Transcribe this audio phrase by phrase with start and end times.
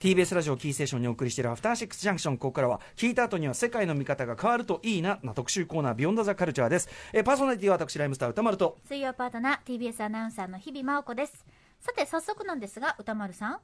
[0.00, 5.18] TBS ラジオキーステーションにお送りしているアフターシックスジャンクションここからは聞いた後には世界の見方が変わるといいな。
[5.22, 6.88] な特集コーナービヨンドザカルチャーです。
[7.12, 8.78] えーパーソナリティは私ライムスター歌丸と。
[8.86, 11.44] 水曜パートナー TBS アナウンサーの日々真央子です。
[11.80, 13.58] さて早速なんですが歌丸さん。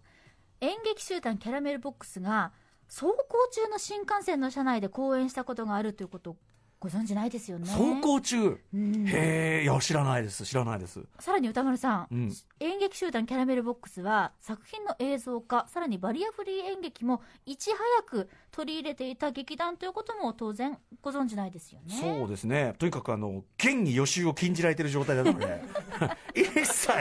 [0.60, 2.52] 演劇集団キャラメルボックスが
[2.88, 3.14] 走行
[3.52, 6.36] 中の新幹線の車内で公演したことがあるということ
[6.84, 7.66] ご存知ないですよね。
[7.66, 8.58] 走行中。
[8.74, 9.08] うん。
[9.08, 9.64] へえ。
[9.64, 10.44] いや知らないです。
[10.44, 11.00] 知らないです。
[11.18, 12.32] さらに歌丸さん、うん。
[12.60, 21.98] 演劇集団キャラメルボックスは作品の映像化さらにバリアフリー演劇もいち早く取り入れていた劇団ということも当然ご存知ないですよね。
[22.00, 22.74] そうですね。
[22.78, 25.60] とにかくあの現に予習を禁じられてる状態なので。
[26.34, 26.92] 一切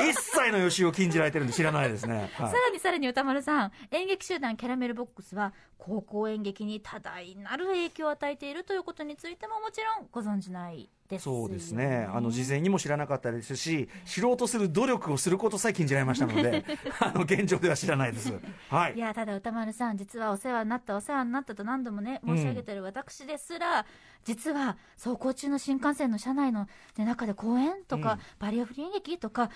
[0.00, 2.50] 一切の予習を禁じられてるんで知らないですね、はい。
[2.50, 11.28] さらにさらに歌丸さん演劇集団キャラメルボックスは高校演劇に多大なる影響を与えているということについてももちろんご存じないです。
[11.28, 12.08] よそうですね。
[12.12, 16.64] あの事前にも知らなかったですし知ろうとする努力をすることさえ禁じられましたので
[17.00, 18.32] あの現状では知らないです。
[18.68, 18.94] はい。
[18.94, 23.86] いやただ歌丸さん実はお世話になったお世話になったと何度もね申し上げてる私ですら、
[24.24, 26.66] 実は走行中の新幹線の車内の、
[26.96, 28.20] ね、中で公演とか、うん。
[28.38, 29.50] バリアフリー演劇とか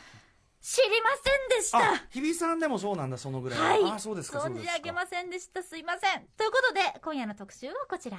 [0.60, 1.78] 知りませんでした。
[1.78, 3.58] あ日比さんでもそうなんだそのぐらい。
[3.82, 3.92] はい。
[3.92, 5.62] あそうですかそう存じ上げませんでした。
[5.62, 6.26] すいません。
[6.36, 8.18] ということで今夜の特集はこちら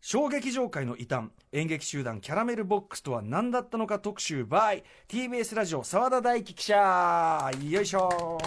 [0.00, 7.50] 小劇場界の異端演劇集団キャラメルボックスとは何だったのか特集 by TBS ラジオ澤田大樹記者。
[7.68, 8.08] よいしょ。
[8.08, 8.38] お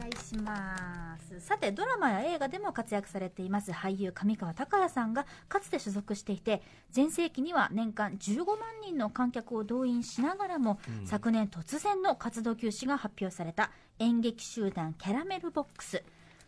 [0.00, 1.38] 願いします。
[1.38, 16.02] さてドラマや映画でも活躍されています俳優上川隆也さんがかつて所属していて全盛期には年間15万人の観客を動員しながらも、昨年突然の活動休止が発表された演劇集団キャラメルボックス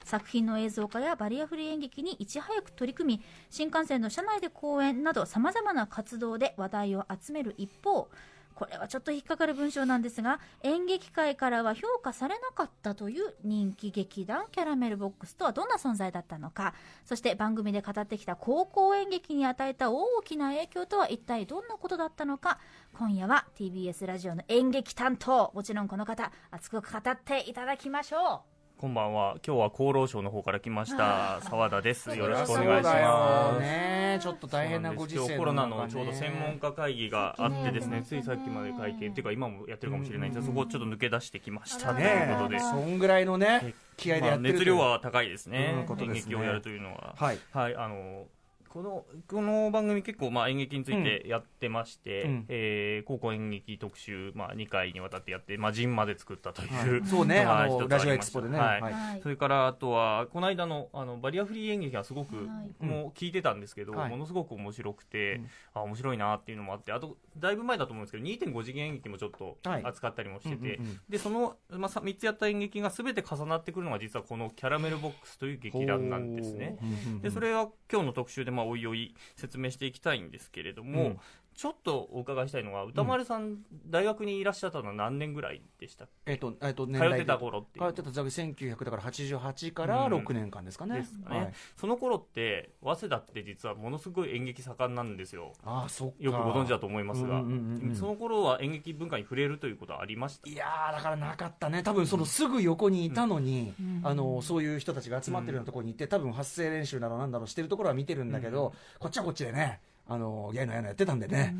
[0.05, 8.08] 作品の映像化やバリアフリー演劇にいち早く取り組み新幹線の車内で公演などさまざまな活動で話題を集める一方
[8.55, 22.59] これはちょっと引っかかる文章なんですが演劇界からは評価されなかったという人気劇団キャラメルボックスとはどんな存在だったのかそして番組で語ってきた高校演劇に与えた大きな影響とは一体どんなことだったのか
[22.97, 28.53] 今夜は TBS ラジオの演劇担当もちろんこの方熱く語っていただきましょう。
[28.76, 29.36] こんばんは。
[29.46, 32.10] 今日は厚労省の方から来ました澤田です。
[32.16, 33.60] よろしくお願いします。
[33.60, 34.18] ね。
[34.20, 39.10] ちょっと大変なご時世今日コロナのちょうど専門家会議があってですね、ついさっきまで会見。
[39.10, 40.42] っていうか今もやってるかもしれないんです。
[40.42, 41.94] が、そこをちょっと抜け出してきました。
[41.94, 45.86] というねことで、そんぐらいのね気合でまあやってる熱量は高いですね。
[46.00, 47.14] 演劇をやるというのは。
[47.16, 47.38] はい。
[47.52, 48.26] はい、あの
[48.74, 52.44] このこの番組結構まあ演劇についてやってまして、うん。
[52.48, 57.02] えー高校演劇特集、まあ、2回にわたってやって、まあ、ジンまで作ったという、はい。
[57.06, 58.56] そうねまあのラジオエクスポでね。
[58.56, 58.80] したはい。
[58.80, 58.92] はい。
[58.92, 59.20] はい。
[59.22, 62.42] それからあとはこの間のあのバリアフリー演劇がすごく、は
[62.80, 62.84] い。
[62.84, 64.10] もう聞いてたんですけど、はい。
[64.10, 65.48] ものすごく面白くて、うん。
[65.74, 69.84] あ面白いなっていうのもあってあとだいぶ前だと思うんですけど2.5次元演劇もちょっとはい。
[69.84, 76.76] 扱ったりもしてて、うんうんうんでその、まあ、さ3つやった演劇が全て重なってくるのが実はこのキャラメルボックスという劇団なんですね。
[76.80, 76.88] ほう。
[76.88, 77.20] うんうんうん。
[77.20, 81.20] でそれは今日の特集でまあおいおい説明していきたいんですけれども、
[81.54, 91.53] ちょっとお伺いしたいのが歌丸さん、大学にいらっしゃったのは何年ぐらいでしたっえっとえっとけ年代で通ってた頃っていう通ってたざ1900だから88から6年間ですかね、ですかね、はい。
[91.76, 95.53] その頃って早稲田って実はものすごい演劇盛んなんですよ。
[95.65, 96.15] ああそっか。
[96.19, 97.53] よくご存知だと思いますが、うんうんう
[97.86, 97.97] んうん。
[97.97, 100.48] その頃は演劇文化に触れるということはありました？
[100.48, 101.82] いやーだからなかったね。
[101.82, 104.00] 多分そのすぐ横にいたのに、うん。
[104.03, 111.54] あのそういう人たちが集まってるようなところに行って多分発声練習だろうなんだろうしてるところは見てるんだけど、こっちはこっちでねあのやいのやいのやってたんでね、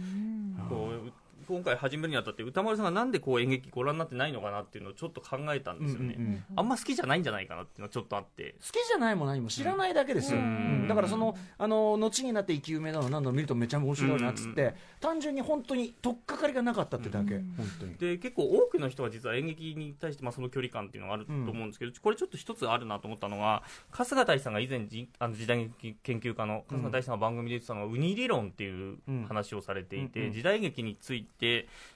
[0.69, 1.12] こう
[1.47, 6.44] 今回始めるにあたって歌丸さんがなんでこう演劇ご覧になってないのかなっていうのをちょっと考えたんですよね、うんうんうん。
[6.56, 8.55] あんま好きじゃないんじゃないかなっていうのはちょっとあって。
[8.60, 10.44] 好きじゃないも何も知らないだけですよ、うん。
[10.44, 17.47] うんだからそのあの後になって生き埋めだの何度も見るとめちゃ面白いなっつって、単純に本当に取っかかりがなかったってだけ、本
[17.81, 17.94] 当に。
[17.94, 30.32] で結構多くの人は実は演劇に対してまあその距離感っていうのがあると思うんですけど、これちょっと一つあるなと思ったのが春日大さんが以前じあの時代劇研究家の春日大さんが番組で言ってたのが、ウニ理論っていう話をされていて、うんうん。
[30.32, 31.34] 時代劇について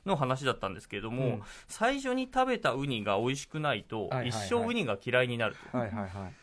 [0.06, 1.42] の話だったんですけれども、うん。
[1.68, 5.78] 最初に食べたウニが美味しくないと、一生ウニが嫌いになると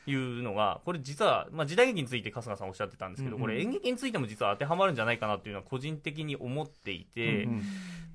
[0.10, 7.44] いうのがこれ実は、まあ、時代劇について春日さんおっしゃってたんですけど、これ演劇についても実は当てはまるんじゃないかなっていうのは個人的に思っていて。
[7.44, 7.64] うんうん。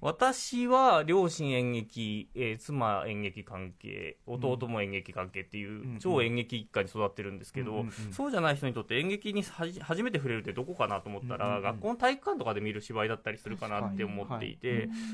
[0.02, 14.69] 私は両親演劇、えー妻演劇関係弟も演劇関係っていう、うん超演劇一家に育ってるんですけど、そうじゃない人にとって演劇にはじ初めて触れるってどこかなと思ったら、学校の体育館とかで見る芝居だったりするかなって思っていて、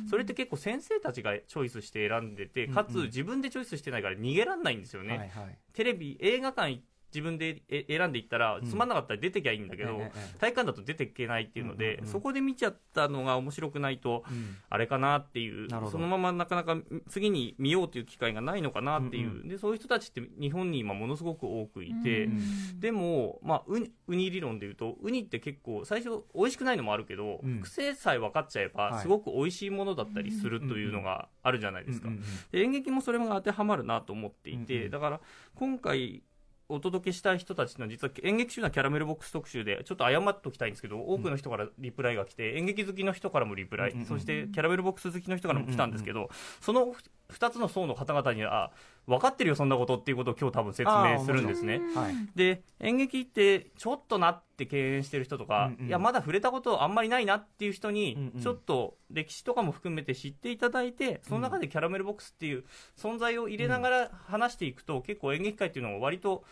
[0.08, 5.19] それって結構先生たちがチョイスして選んでてかつ自分でチョイスしてないから逃げらんないんですよね。
[5.19, 5.58] はいはい。
[5.73, 6.82] テレビ映画館じ
[7.16, 8.66] 自分でえ選んでいったら、うん。
[8.66, 9.98] つまんなかったら出てきゃいいんだけど、
[10.38, 14.56] 体育館だと出ていけないっていうので、そこで見ちゃったのが面白くないと、うん。
[14.68, 16.76] あれかなっていうそのままなかなか
[17.08, 27.60] 次に見ようという機会がないのかなっていう、うんでそういう人たちって日本に今ものすごく多くいて、うんでも、まあ、ウニウニ理論でいうとウニって結構最初美味しくないのもあるけど、うん。
[27.60, 28.92] 癖さえ分かっちゃえはい。
[28.92, 32.08] ばすごく美味しいものだったりするというのがあるじゃないですか、
[32.52, 35.20] 演劇もそれが当てはまるなと思っていて、だから
[35.54, 36.22] 今回
[36.68, 46.28] お届けしたい人たちの実は演劇集団キャラメルボックス特集でちょっと謝っときたいんですけど多くの人からリプライが来て演劇好きの人からもリプライ、そしてキャラメルボックス好きの人からも来たんですけど、
[46.60, 46.94] その
[47.32, 48.72] 2つの層の方々には
[49.06, 51.81] 分かってるよそんなことっていうことを今日多分説明するんですね。
[51.94, 52.14] はい。
[52.35, 55.88] で演劇ってちょっとなって敬遠してる人とか、うんうん。
[55.88, 62.64] いやまだ触れたことあんまりないなっていう人に、ちょっと歴史とかも含めて知っていただいてその中でキャラメルボックスっていう
[62.97, 66.44] 存在を入れながら話していくと、結構演劇界っていうのを割と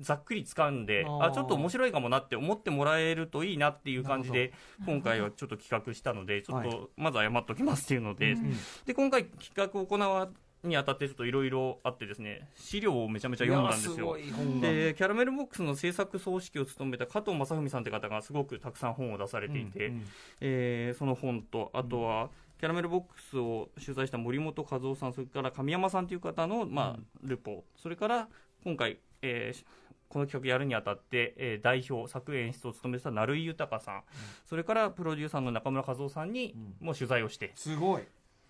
[0.00, 4.52] ざっくり掴んであちょっと面白いかもなって思ってもらえるといいなっていう感じで
[4.86, 6.70] 今回はちょっと企画したのでちょっはい。
[6.70, 14.16] とまず謝っときますっていうので、うんで今回企画を行うにあたってちょっといろいろあってですね資料をめちゃめちゃ読んだんですよ。
[14.60, 20.04] でキャラメルボックスの制作総指揮を務めた加藤正文さんって方がすごくたくさん本を出されていて、うんうん。
[20.40, 27.64] えーその本とあとは、キャラメルボックスを取材した森本和夫さんそれから神山さんという方の、まあルポ。
[27.76, 28.28] それから
[28.64, 29.66] 今回、えー
[30.08, 34.02] この企画やるにあたって、えー代表作演出を務めてた成井豊さん、
[34.44, 37.52] それからプロデューサーの中村和夫さんにも取材をして。
[37.54, 38.02] すごい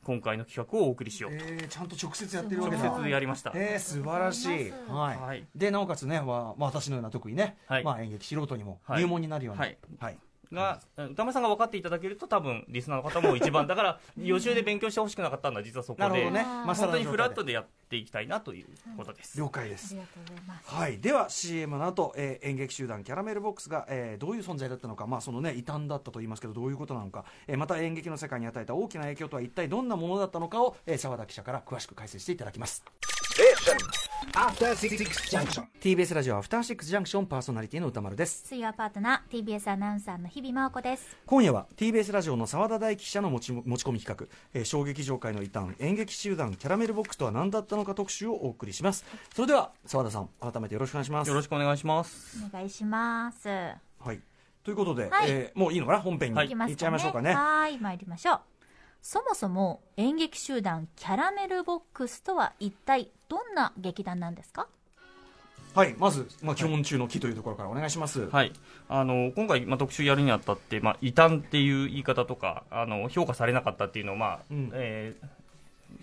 [0.04, 3.52] 今回の企画をお送りしようと、えーちゃんと直接やってるわけ直だ接やりました。
[3.54, 5.16] えー、素晴らしい、はい。
[5.18, 5.46] はい。
[5.54, 6.26] でなおかつね、まあ
[6.58, 7.84] まあ、私のような特にね、はい。
[7.84, 9.02] まあ、演劇素人にもはい。
[9.02, 9.78] 入門になるような、はい。
[9.98, 10.18] はい
[10.54, 16.42] が、歌丸さんが分かっていただけると多分リスナーの方も一番だから予習で勉強してほしくなかったのは実はそこで、ね。
[16.42, 18.66] 本当にフラットでやっていきたいなという
[18.96, 19.38] ことです。
[19.38, 19.94] 了解です。
[19.94, 20.74] ありがとうございます。
[20.74, 32.84] はい、では CM の後、えー演劇集団キャラメルボックスが、えーどういう存在だったのか、まあそのね、異端だったと言いますけどどういうことなのか、えーまた演劇の世界に与えた大きな影響とは一体どんなものだったのかを澤、えー、沢田記者から詳しく解説していただきます。
[33.64, 34.01] Junction.
[34.30, 38.46] TBS ラジオアフターシックスジャンクションパーソナリティの歌丸です。
[38.46, 41.16] 水曜パートナー TBS アナウンサーの日々真央子です。
[41.26, 49.04] 今夜は TBS ラジオの澤田大樹記者の持ち持ち込み企画、えー衝撃場界の異端演劇集団キャラメルボックスとは何だったのか特集をお送りします。
[49.34, 51.28] それでは澤田さん改めてよろしくお願いします。
[51.28, 52.38] よろしくお願いします。
[52.48, 53.48] お願いします。
[53.48, 53.76] は
[54.12, 54.20] い。
[54.62, 55.30] ということで、はい。
[55.30, 56.00] えーもういいのかな？
[56.00, 56.40] 本編に。
[56.40, 57.34] いっちゃいましょうかね。
[57.34, 57.76] はい。
[57.76, 58.40] 参りましょう
[59.02, 64.68] そもそも演劇集団キャラメルボックスとは一体どんな劇団なんですか？
[65.74, 68.52] はいまず、まあ、基本中の木というところからお願いします、はい、
[68.90, 74.70] あの今回、まあ、特集やるにあたって、まあ、異端っていう言い方とかあの評価されなかったっていうのを、まあうん。
[74.74, 75.26] えー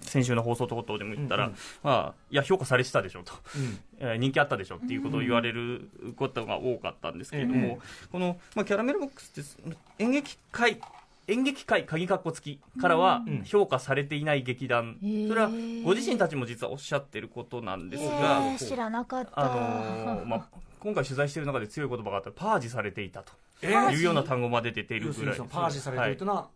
[0.01, 1.57] 先週の放送等々でも言ったら、うんうん。
[1.83, 3.79] まあ、いや評価されてたでしょと、うん。
[3.99, 7.79] えー人気あったでしょっていうことを言われることが多かったんですけれども、ええ。
[8.11, 10.79] この、まあ、キャラメルボックスって演劇界
[11.29, 13.43] 演劇界鍵括弧付きからはうん。
[13.43, 15.27] 評価されていない劇団、へー。
[15.27, 15.49] それは
[15.83, 20.45] ご自身たちも実はおっしゃってることなんですえが、ー、知らなかった、あのーまあ、
[20.79, 23.33] 今回取材している中で強い言葉があったらパージされていたと。
[23.61, 23.91] えー。
[23.91, 26.49] いうような単語まで出ているぐらいパージされてるというのは、その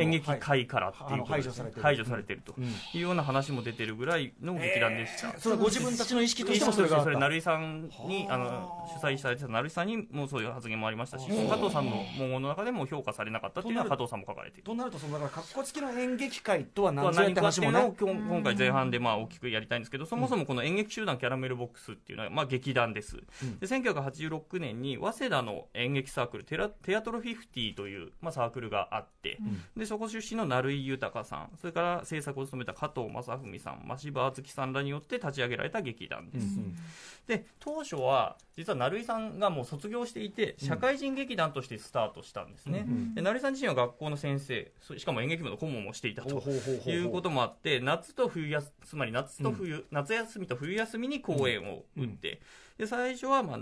[0.00, 1.82] 演劇はい界からっていう排除されてる。
[1.82, 2.54] 排除されていると。
[2.56, 2.64] うん。
[2.64, 5.38] いうような話も出てるぐらいの劇団でした。
[5.38, 7.10] それはご自分たちの意識としてもそそれがあった。
[7.10, 8.34] れ成井さんにはあ。
[8.34, 14.64] あの主催されてた成井さんにもそういう発言もありましたし加藤さんの文言の中でも評価されなかったっていうのは加藤さんも書かれている。
[14.64, 17.94] となるとそのだから格好付きの演劇界とはは何ぞやって話もね。
[17.98, 23.58] 今回前半でまあ大きくやりたいんですけどそもそもこの演劇集団キャラメルボックスっていうのはまあ劇団です、うん。
[23.58, 29.38] で1986年に早稲田の演劇サークルテラテアトロ50というまあサークルがあって、
[29.76, 31.50] でそこ出身の成井豊さん。
[31.60, 33.82] それから制作を務めた加藤正文さん。
[33.86, 36.76] 真柴敦樹さんらによって立ち上げられた劇団です、うん
[37.26, 52.42] で当初は実は成井さんがもう卒業していて社会人劇団としてスタートしたんですね、うんで成井さん自身は学校の先生そしかも演劇部の顧問もしていたということもあって夏と冬休つまり夏と冬、夏休みと冬休みに公演を打って、
[52.76, 53.56] で最初はまあ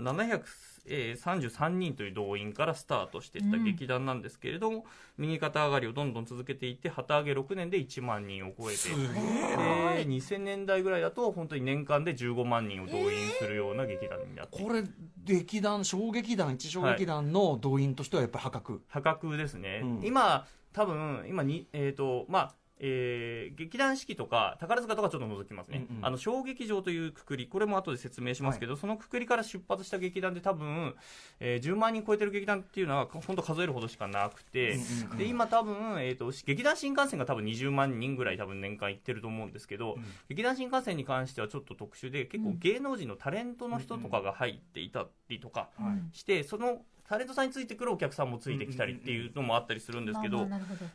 [0.87, 4.85] 733人という動員からスタートしていった劇団なんですけれども、
[5.17, 14.83] 右肩上がりをどんどん続けていって旗揚げ6年で1万人を超えてで2000年代ぐらいだと本当に年間で15万人を動員するような劇団になっていてこれ
[15.23, 20.01] 劇団小劇団一小劇団の動員としてはやっぱり破格、破格ですね、うん。
[20.03, 22.53] 今多分今にえっ、とまあ
[22.85, 26.05] えー劇団四季とか宝塚とかちょっと除きますね、うんうん。
[26.05, 30.95] あの小劇場というくくりこれも後で説明しますけど、そのくくりから出発した劇団で多分、
[31.39, 39.95] えー10万人超えてる劇団っていうのは本当数えるほどしかなくて、うんうんで今多分、えー、と劇団新幹線が多分20万人ぐらい多分年間行ってると思うんですけど、
[40.27, 46.81] 劇団新幹線に関してはちょっと特殊で結構芸能人のタレントの人とかが入っていたりとかはいして、その
[47.13, 50.47] タレントさんについてくるお客さんもついてきたりっていうのもあったりするんですけど、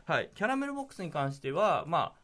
[0.03, 2.19] はい、キャラメルボックスに関しては、まあ、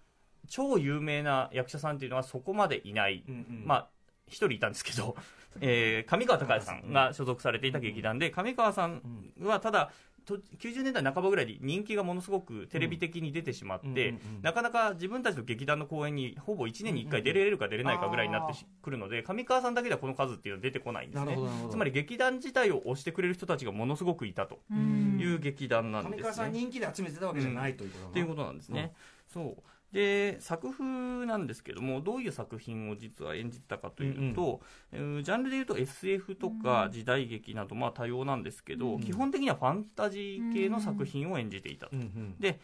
[0.49, 3.63] 超有名な役者さんっていうのはそこまでいない、うんうん。
[3.65, 3.87] まあ、
[4.27, 5.15] 一人いたんですけど、
[5.61, 9.01] えー上川隆也さんが所属されていた劇団で、上川さん
[9.39, 9.93] はただ、と
[10.25, 21.37] 90年代半ばぐらいで人気がものすごくテレビ的に出てしまって、なかなか自分たちの劇団の公演にほぼ1年に1回出れるか出れないかぐらいになってしくるので、上川さんだけではこの数っていうのは出てこないんですね。
[21.69, 24.59] つまり劇団自体を推してくれる人たちがものすごくいたと。
[24.71, 25.19] うん。
[25.19, 26.17] いう劇団なんですね。
[26.17, 28.05] 上川さん人気で集めてたわけじゃないということだ。
[28.05, 28.93] なっていうことなんですね。
[29.27, 34.59] そうで作風なんですけどもどういう作品を実は演じてたかというと、
[34.91, 42.35] えージャンルでいうと SF とか時代劇などまあ多様なんですけど、基本的にはファンタジー系の作品を演じていた、うんうん。
[42.41, 42.59] で、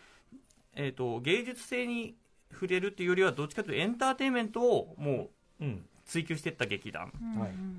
[0.75, 2.17] えー、と芸術性に
[2.51, 5.29] 触れるっていうよりはどっちかというとエンターテインメントをも
[5.61, 7.09] ううん追求していった劇団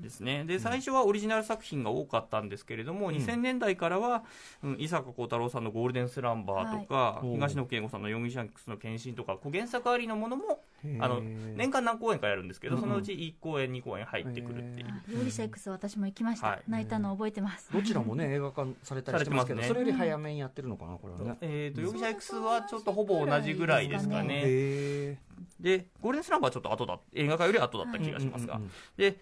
[0.01, 0.43] ですね。
[0.43, 4.23] で最初はオリジナル作品が多かったんですけれども、2000年代からは、
[4.63, 7.31] うん、伊坂幸太郎さんの「ゴールデンスランバー」とか、はい。
[7.33, 10.63] 東野圭吾さんの「容疑者 X の献身」とかこう原作ありのものも
[10.99, 16.63] あの年間何公演かやるんですけど、そのうち1公演2公演入ってくるっていう、へあ容疑者 X 私も行きました、はい。
[16.67, 17.69] 泣いたの覚えてます。
[17.71, 21.37] どちらもね映画化されたりしてますけどそれより早めにやってるのかなこれはね。
[21.41, 24.41] えー、と容疑者 X はちょっとほぼ同じぐらいですかね。
[24.45, 25.17] へ
[25.59, 28.71] でゴールデンスランバーはちょっと後だ映画化より後だった気がしますが、うんうんうん。
[28.97, 29.17] で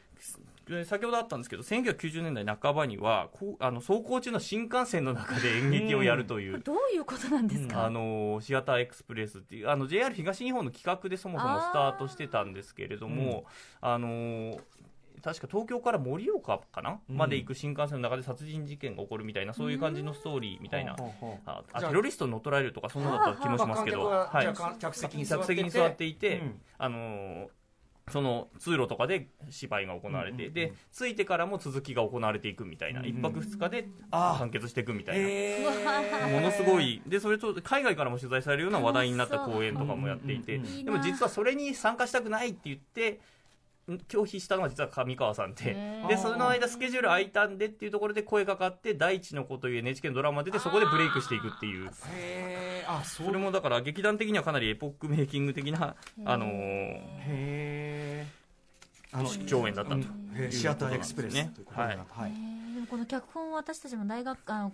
[0.68, 13.46] で先ほどあったんですけど1990年代半ばにはこうあの走行中の新幹線の中で演劇をやるという、どういうことなんですか、あのシアターエクスプレスっていうあの JR 東日本の企画でそもそもスタートしてたんですけれども
[13.82, 14.60] あの
[15.22, 17.18] 確か東京から盛岡かな、うん。
[17.18, 20.96] まで行く新幹線の中で殺人事件が起こるみたいなそういう感じのストーリーみたいな、
[21.46, 26.06] あテロリストに乗っ取られるとかそんなのだった気もしますけど、まあはい客席に座って。
[26.06, 26.62] いて、うん。
[26.80, 27.50] あの
[28.10, 36.28] その通路とかで芝居が行われて、で着いてからも続きが行われていくみたいな、うん一泊二日で完結していくみたいな。
[36.30, 37.02] ものすごい。
[37.08, 40.58] でそれと海外からも取材されるような話題になった公演とかもやっていて。
[40.58, 43.18] でも実はそれに参加したくないって言ってん
[44.08, 45.76] 拒否したのは実は上川さんで。
[46.08, 51.90] でその間スケジュール空いたんでっていうところで声かかって「大地の子」という NHK のドラマ出てそこでブレイクしていくっていう。
[52.14, 52.92] へー。
[52.92, 55.96] あそそれもだから劇団的にはかなりエポックメイキング的な
[56.26, 59.18] あのーへー。
[59.18, 60.02] あの上演だったと
[60.52, 61.52] シアターエクスプレスね。
[61.68, 61.92] は
[62.28, 62.61] い
[62.92, 64.70] この脚本を私たちも大学あの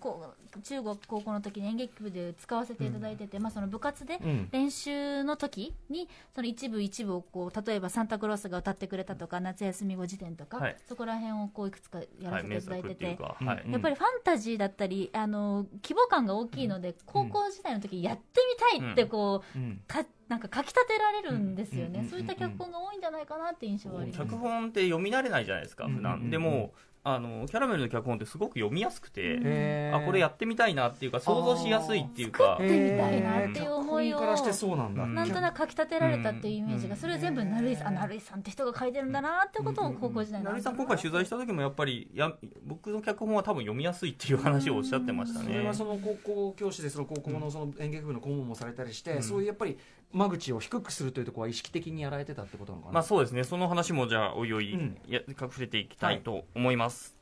[0.63, 4.49] 中国高校の時に演劇部で使わせていただいてて、まあ、その部活でうん。
[4.51, 10.77] 練習の時にその一部一部をこう例えばサンタクロースが歌ってくれたとか夏休み後辞典とか、はい。
[10.89, 13.71] そこら辺をこういくつかやらせていただいてて、作っていはい。
[13.71, 18.41] やっぱりファンタジーだったりあの規模感が大きいので、高校時代の時やって
[18.73, 19.81] みたいってこう、うん。
[19.87, 22.05] かなんか書き立てられるんですよね、うん。
[22.05, 22.09] うん。
[22.09, 24.19] そういった脚本が多いんじゃないかなって印象はあります。
[24.23, 25.97] 脚本って読み慣れないじゃないですか普うん。
[25.97, 25.97] うん。
[25.97, 26.03] うん。
[26.03, 26.73] 段でも
[27.07, 32.57] あのキャラメルの脚本ってすごく読みやすくてあこれやってみたいなっていうか想像しやすいっていうか。
[32.59, 34.95] 作ってみたいなっていう思いをからしてそうなん。
[34.95, 35.15] だうん。
[35.15, 35.29] なん。
[35.29, 36.99] となく書き立てられたっていうイメージが、うん。
[36.99, 38.39] それを全部成井さん、あ成井さん。
[38.39, 39.11] って人が書いてるん。
[39.11, 40.75] だなってことを高校時代に成井さん。
[40.75, 42.33] 今回取材した時もやっぱりや
[42.65, 49.23] 僕の脚本は多分読みやすいっていう話をおっしゃってましたねそれはその高校教師でその高校のその演劇部の顧問もされたりして、うん。
[49.23, 49.77] そういうやっぱり
[50.13, 53.43] 間口を低くするというところは意識的にやられてたってことなのかな、まあそうですね。
[53.43, 54.97] その話もじゃあおいおいうん。
[55.07, 57.17] や触れていきたいと思います、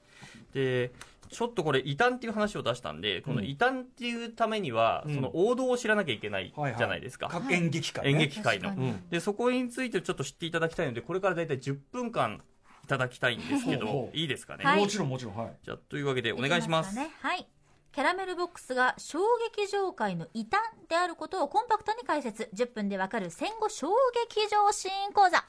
[0.53, 0.91] で
[1.29, 5.15] ちょっとこれ異端っていう話を出したんでこの異端っていうためには、うん。
[5.15, 6.77] その王道を知らなきゃいけないはいはい。
[6.77, 8.73] じゃないですか、各演劇界、ね、演劇界の。
[9.09, 12.41] でそこについてちょっと知っていただきたいのでこれから大体10分間
[12.83, 14.79] いただきたいんですけどいいですかね、はい。
[14.79, 15.35] もちろんもちろん。
[15.35, 15.55] はい。
[15.63, 16.91] じゃあというわけでお願いします。
[16.91, 17.09] きかね。
[17.19, 17.47] はい
[17.95, 19.19] キャラメルボックスが小
[19.55, 20.59] 劇場界の異端
[20.89, 22.49] であることをコンパクトに解説。
[22.53, 23.87] 10分でわかる戦後小
[24.27, 25.45] 劇場シーン講座。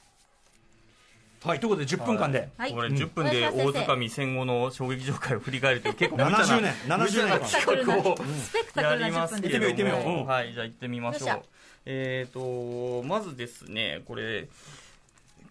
[1.42, 2.72] はいということで10分間で、はい。
[2.72, 3.90] これうん10分で大お願いします。
[3.90, 9.66] 掴み戦後の衝撃場界を振り返るという結構無茶な70年70年企画をスペクタクルな10やります分ですけれども。
[9.66, 11.42] 行ってみよう行ってみよううんはいじゃあ行ってみましょう。
[11.86, 14.46] えっ、とまずですねこれ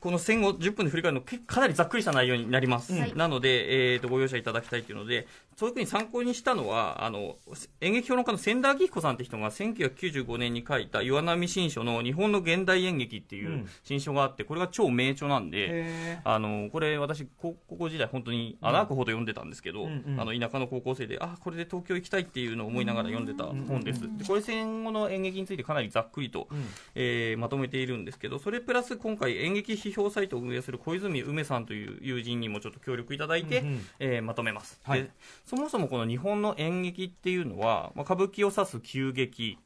[0.05, 3.13] この戦後10分で振り返るのけかなりざっくりした内容になります、はい。
[3.15, 5.25] なので、えー、とご容赦いただきたいというので
[5.57, 7.37] 特に参考にしたのはあの
[7.81, 13.69] 演劇評論家の千田明彦さんって人が1995年に書いた岩波新書の「日本の現代演劇」っていううん。
[13.83, 20.03] 新書があってこれが超名著なんで、へあのこれ私高校時代本当に穴開くほど読んでたんですけど、うん。
[20.07, 26.65] うんあの田舎の高校生であこれで東京行きたいっていうのを思いながら読んでた本です、でこれ戦後の演劇についてかなりざっくりと、うん。
[26.95, 33.85] えーまとめているんですけどそれプラス今回演劇批評サイトを運営する小泉梅さんという友人にもちょっと協力いただいて、うんうん。
[33.99, 35.03] えーまとめます、はい。
[35.03, 35.09] で
[35.45, 39.57] そもそもこの日本の演劇っていうのは、まあ、歌舞伎を指す旧劇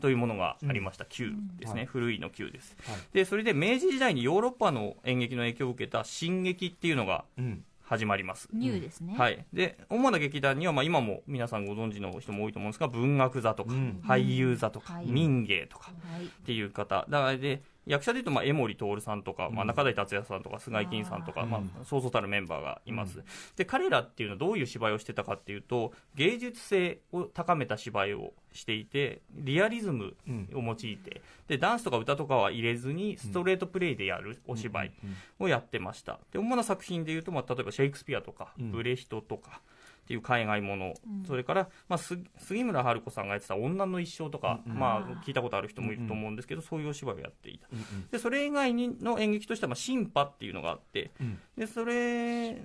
[0.00, 1.86] というものがありました、旧ですね、はい。
[1.86, 2.76] 古いの旧です。
[2.84, 2.96] はい。
[3.12, 7.64] でそれで明治時代にヨーロッパの演劇の影響を受けた新劇っていうのがうん。
[7.88, 8.50] 始まります。
[8.52, 9.14] ニューですね。
[9.16, 14.02] はい、で主な劇団には、まあ、今も皆さんご存知の人も多いと思うんですが文学座とか、うん。
[14.04, 16.26] 俳優座とか、はい民芸とかはい。
[16.26, 17.06] っていう方。
[17.08, 23.22] だからで役者でいうと、まあ、江守徹さんとか、まあ、中台達也さんとか菅井金さんとか、まあ、そうそうたるメンバーがいます、
[23.56, 30.48] で彼らっていうのはどういう芝居をしてたかっていうと芸術性を高めた芝居をしていてリアリズムうん。
[30.54, 34.92] を用いてでダンスとか歌とかは入れずにストレートプレイでやるお芝居
[35.38, 36.18] をやってました。
[36.32, 38.72] で主な作品でいうと、まあ、例えばシェイクスピアとか、うん。
[38.72, 39.60] ブレヒトとか
[40.08, 41.26] っていう海外もの、うん。
[41.26, 47.68] それから、まあ、す杉村春子さんがやってた「女の一生」とか、うんまあ、聞いたことある人もいると思うんですけど、そういうお芝居をやっていた。
[47.70, 48.08] うんうん。
[48.10, 51.38] でそれ以外にの演劇としては、まあ、新派っていうのがあってうん。
[51.58, 52.56] でそれ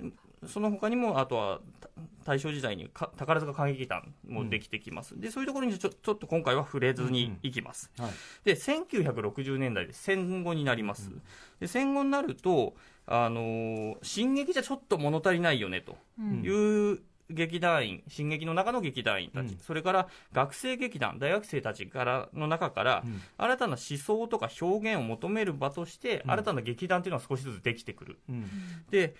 [0.47, 1.89] その他にもあとはた
[2.25, 8.11] 大正時代にか宝塚歌劇団もできてきます、でそういうところにちょちょっと今回は触れずにいきます、はい。
[8.43, 11.11] で1960年代で戦後になります、
[11.59, 16.41] で戦後になると、あのー新劇じゃちょっと物足りないよねとうん。
[16.43, 16.49] い
[16.93, 19.57] う劇団員、新劇の中の劇団員たち、うん。
[19.59, 23.21] それから学生劇団、大学生たちからの中から、うん。
[23.37, 26.31] 新たな思想とか表現を求める場として、うん。
[26.31, 28.19] 新たな劇団というのは少しずつできてくる。
[28.29, 28.49] うん。
[28.89, 29.15] で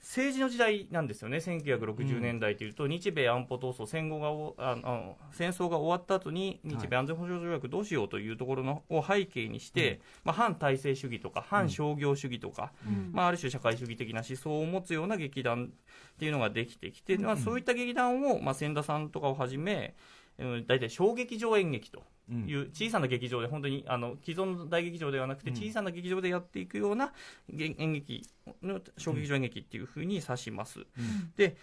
[0.00, 13.10] 政治の時代なんですよね、1960年代というと、日米安保闘争、戦後がおあの戦争が終わった後に、日米安全保障条約どうしようというところのを背景にして、まあ、反体制主義とか、反商業主義とか、うん。
[13.12, 15.72] まあ、ある種社会主義的な思想を持つような劇団
[16.14, 19.94] っていうのができてきて、まあ、そういった劇団を、まあ、千田さんとかをはじめ、
[20.38, 22.00] うん大体小劇場演劇と。
[22.00, 25.56] うんいう小さな劇場で本当にあの既存の大劇場ではなくてうん。
[25.56, 27.12] 小さな劇場でやっていくような
[27.48, 28.28] げ演劇
[28.62, 30.80] の小劇場演劇っていうふうに指します。
[30.80, 31.32] うん。
[31.36, 31.56] で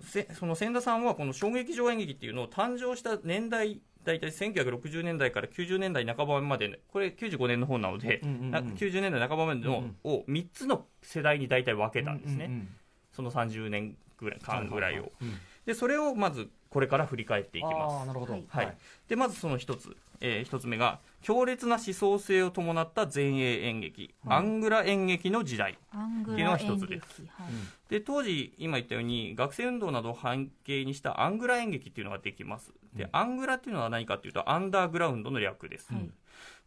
[0.00, 12.68] せその千田さんはこの小劇場演劇っていうのを誕生した年代大体1960年代から90年代半ばまでこれ95年の本なので、うんうんうんな90年代半ばまでの、を3つの世代に大体分けたんですね、うんうん
[13.10, 15.34] その30年ぐらい間ぐらいを、うん
[15.68, 18.06] でそれをまずこれから振り返っていきます。
[18.06, 18.32] なるほど。
[18.32, 18.42] はい。
[18.48, 18.76] はい。
[19.06, 25.72] でまずその一つ、えー一つ目が強烈な思想性を伴った前衛演劇、はいアングラ演劇の時代。
[25.72, 27.22] っていうのが一つです。
[27.28, 27.50] はい。
[27.90, 32.72] で当時今言ったように学生運動などを背景にしたアングラ演劇っていうのができます。
[32.94, 33.10] で、うん。
[33.12, 36.10] アングラっていうのは何かっていうとアンダーグラウンドの略です、はい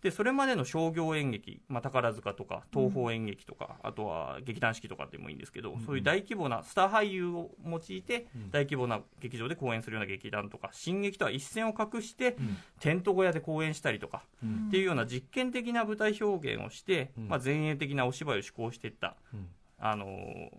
[0.01, 5.81] でそれまでの商業演劇、まあ、宝塚とか東宝演劇とか、あとは劇団四季とかでもいいんですけど、うん。
[5.81, 8.51] そういう大規模なスター俳優を用いてうん。
[8.51, 12.57] 大規模な劇場で公演するような劇団とか新劇とは一線を画してうん。
[12.79, 14.67] テント小屋で公演したりとかうん。
[14.69, 17.27] っていうような実験的な舞台表現をして、うん。
[17.27, 19.47] まあ、前衛的なお芝居を施行していった、うん。
[19.77, 20.49] あのー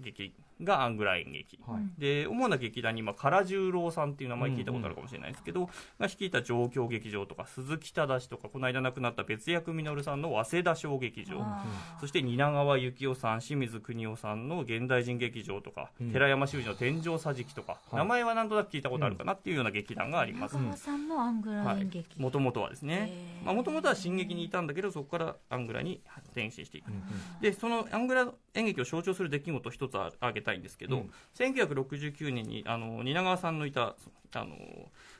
[0.00, 1.58] 劇がアングラ演劇。
[1.66, 2.00] はい。
[2.00, 5.68] で主な劇団に今唐十郎さんっていう名前聞いたことあるかもしれないですけど、
[5.98, 11.38] が率いた状況劇場とか鈴木忠とかこの間亡くなった別役稔さんの早稲田小劇場。
[11.40, 11.64] あ
[12.00, 16.12] そして蜷川幸雄さん清水邦夫さんの現代人劇場とか、うん。
[16.12, 17.96] 寺山修司の天井桟敷とか、はい。
[17.96, 20.54] 名前はなんとなく聞いたことあるかなっていうような劇団があります。
[20.54, 22.20] 長川さんもアングラ演劇。
[22.20, 23.40] もともとはですね。
[23.44, 26.00] もともとは新劇にいたんだけどそこからアングラに
[26.32, 26.88] 転身していく。
[26.88, 27.02] うん
[27.40, 31.10] でそのアングラ演劇を象徴する出来事を一つ挙げたいんですけど、うん。
[31.34, 33.94] 1969年にあの蜷川さんのいた
[34.34, 34.56] あの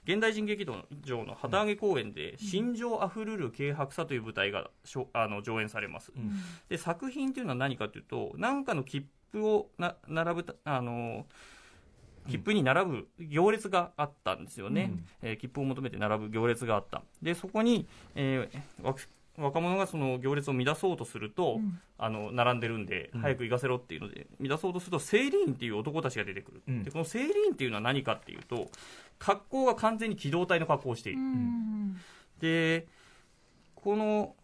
[0.04, 6.32] 現代人劇場の旗揚げ公演で「心情あふるる軽薄さ」という舞台がしょあの上演されます、うん。
[6.68, 11.26] で作品というのは何かというと何かの切符をな並ぶたあの
[12.28, 17.02] 切符に並ぶ行列があったんですよね、えー切符を求めて並ぶ行列があった。
[17.22, 18.94] でそこに、えーわ
[19.40, 21.80] 若者がその行列を乱そうとすると、うん。
[21.98, 23.20] あの並んでるんでうん。
[23.20, 26.82] 早く行かせろっていうので、乱そうとするとセイリーンっていう男たちが出てくる、うん。
[26.82, 28.70] でこのセイリーンっていうのは何かっていうと
[29.18, 31.96] 格好が完全に機動隊の格好をしている、うん。
[32.40, 32.86] で
[33.74, 34.34] この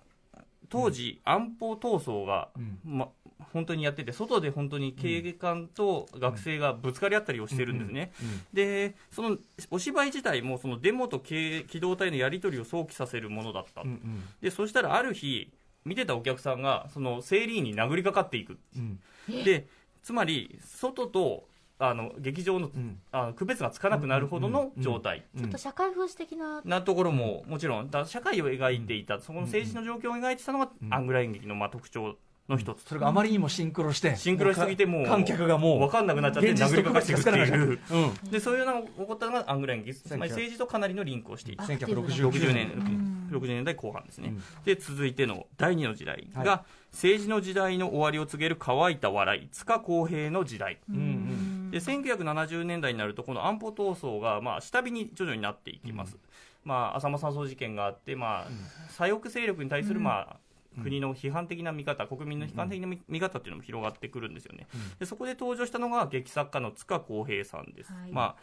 [0.69, 2.79] 当時、安保闘争が、うん。
[2.85, 3.09] ま、
[3.53, 8.13] 本当にやってて外で本当に警官と学生がぶつかり合ったりをしてるんですね、
[8.53, 9.37] でその
[9.71, 14.25] お芝居自体もそのデモと警機動隊のやり取りを想起させるものだった、うんうん。
[14.41, 15.51] でそしたらある日
[15.85, 18.59] 見てたお客さんがその整理員に殴りかかっていく。
[18.77, 19.01] うん。
[19.45, 19.67] で
[20.03, 21.47] つまり外と
[21.79, 22.99] あの劇場のうん。
[23.13, 25.25] あの区別がつかなくなるほどの状態。
[25.37, 26.63] ちょっと社会風刺的な。
[26.65, 30.95] なところももちろんだ社会を描いていたそこの政治の状況を描いてたのがうん。
[30.95, 32.17] アングラ演劇のまあ特徴
[32.49, 32.83] の一つ。
[32.85, 37.81] それがあまりにもシンクロしてシンクロしすぎてもう観客がもう分かんなくなっちゃって現実と殴りかかっていくっていう。
[38.25, 38.31] うん。
[38.31, 41.65] でそういうのが起こったのがアングラ演劇つまり政治とかなりのリンクをしていた。
[41.65, 43.37] 1960 60年、うん。
[43.37, 44.43] 60年代後半ですね、うん。
[44.65, 46.29] で続いての第二の時代。
[46.35, 50.79] が、は政治の時代の終わりを告げる乾いた笑い塚公平の時代。
[50.89, 56.17] うんうんで1970年代になるとこの安保闘争がまあ下火に徐々になっていきます、
[56.65, 58.47] まあ、浅間山荘事件があって、まあ、
[58.91, 60.37] 左翼勢力に対する、まあ
[60.83, 64.67] 国の批判的な見方、国民の批判的な見見方っていうのも広がってくるんですよね、
[64.99, 68.13] でそこで登場したのが劇作家の塚公平さんです、はい。
[68.13, 68.37] まあ、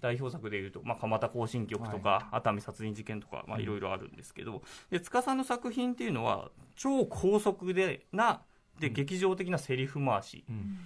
[0.00, 8.40] 代表作でいうと、まあ、蒲田行進曲とか、熱海殺人事件とか、まあ、いろいろあるんですけど、で塚さんの作品っていうのは超高速でな
[8.78, 10.78] で劇場的なセリフ回し、うん。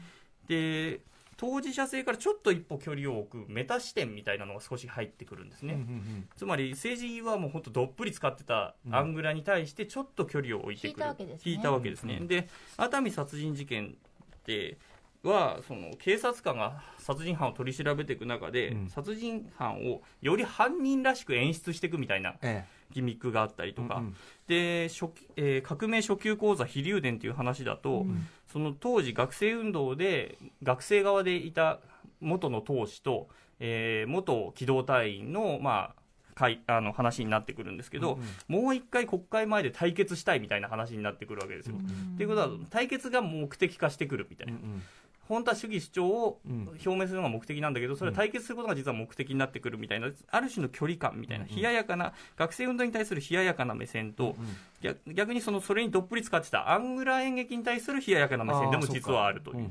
[0.48, 1.00] で
[1.36, 11.50] 当事者性からちょっと一歩距離を置くメタ視点みたいなのが少し入ってくるんですね、うんうんつまり政治はもう本当どっぷり使ってたアングラに対してちょっと距離を置いてくる、引いたわけですね。
[11.52, 12.20] 引いたわけですね。
[12.20, 13.96] で熱海殺人事件
[14.34, 14.78] って
[15.22, 18.88] はその警察官が殺人犯を取り調べていく中で、うん。
[18.88, 24.16] 殺人犯をより犯人らしく演出していくみたいなえギミックがあったりとか、うんうん。
[24.46, 31.80] で初期えー革命初級講座飛龍伝という話だと、うんその当時学生運動で学生側でいた
[32.20, 36.02] 元の党首と、えー元機動隊員の,、まあ、
[36.36, 41.74] 会あの話になってくるんですけど、もう一回国会前で対決したいみたいな話になってくるわけですよ。
[42.14, 44.82] っていうことは対決が目的化してくるみたいな、うん
[45.28, 54.36] 本当は主義主張をうん表明するのが目的なんだけどそれは対決することが実は目的になってくるみたいなある種の距離感みたいな冷ややかな学生運動に対する冷ややかな目線と
[54.82, 59.68] 逆逆にそのそれにどっぷり使ってたアングラ演劇に対する冷ややかな目線でも実はあるという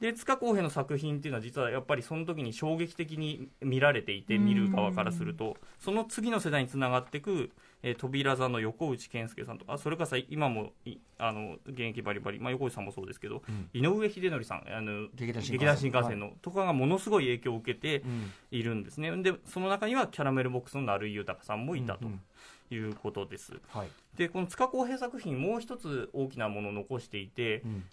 [0.00, 5.56] で塚公平の作品っていうのは実はやっぱりその時に衝撃的に見られていて見る側からすると。
[5.78, 7.50] その次の世代につながっていく、
[7.82, 13.68] えー扉座の横内健介さんとかそれからさ今もいあの現役バリバリ、まあ、横内さんもそうですけど、うん。
[13.72, 15.42] 井上秀則さんあの劇団
[15.76, 16.18] 新幹線。
[16.18, 18.32] の、とかがものすごい影響を受けてうん。
[18.50, 19.14] いるんですね。
[19.22, 22.20] でその中にはキャラメルボックスの成井豊さんもいたとうん。
[22.72, 23.88] いうことです、はい。
[24.16, 27.84] でこの塚公平作品もう一つ大きなものを残していてうん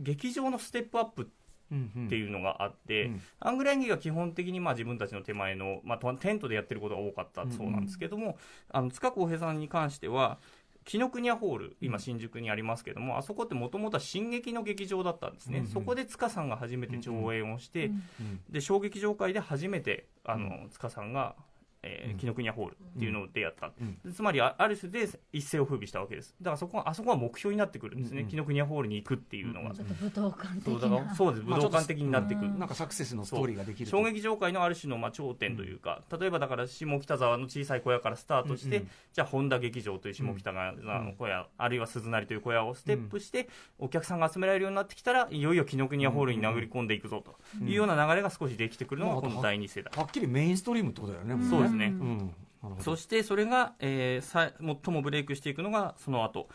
[0.00, 1.30] 劇場のステップアップ
[1.70, 2.06] うんうん。
[2.06, 3.22] っていうのがあって、うん。
[3.38, 8.38] アングラ演技が基本的にまあ自分たちの手前の、まあ、テントでやってることが多かったそうなんですけども、
[8.70, 10.38] あの塚公平さんに関しては
[10.84, 15.70] 紀ノ国屋ホール今新宿にありますけども、あそこってもともとは進撃の劇場だったんですね、うんうん。
[15.70, 18.40] そこで塚さんが初めて上演をして、うんうん。
[18.50, 21.36] で小劇場界で初めてあの、塚さんが、
[21.82, 22.18] えーうん。
[22.18, 24.12] 紀ノ国屋ホールっていうのを出会った、うん。
[24.12, 26.34] つまりあある種で一世を風靡したわけです。
[26.40, 29.74] だからそこはあそこは目標になってくるんですね、紀ノ国屋ホールに行くっていうのが、うん。
[29.76, 31.14] ちょっと武道館的な。
[31.14, 31.44] そうです。
[31.44, 32.58] 武まあ道館的になってくる、うん。
[32.58, 33.90] なんかサクセスのストーリーができると。
[33.90, 49.92] 衝撃場界のある種のまあ頂点というか、例えばだから下北沢の小さい小屋からスタートして、じゃあ本田劇場という下北沢の小屋、あるいは鈴なりという小屋をステップして、お客さんが集められるようになってきたらいよいよ紀ノ国屋ホールに殴り込んでいくぞというような流れが少しできてくるのがこの第二世代。
[49.96, 51.86] はっきりメインストリームってことだよねもそうですね。
[51.86, 52.18] うん。
[52.62, 56.48] なるほどそしてそれが、えーさ最もブレイクしていくのがその後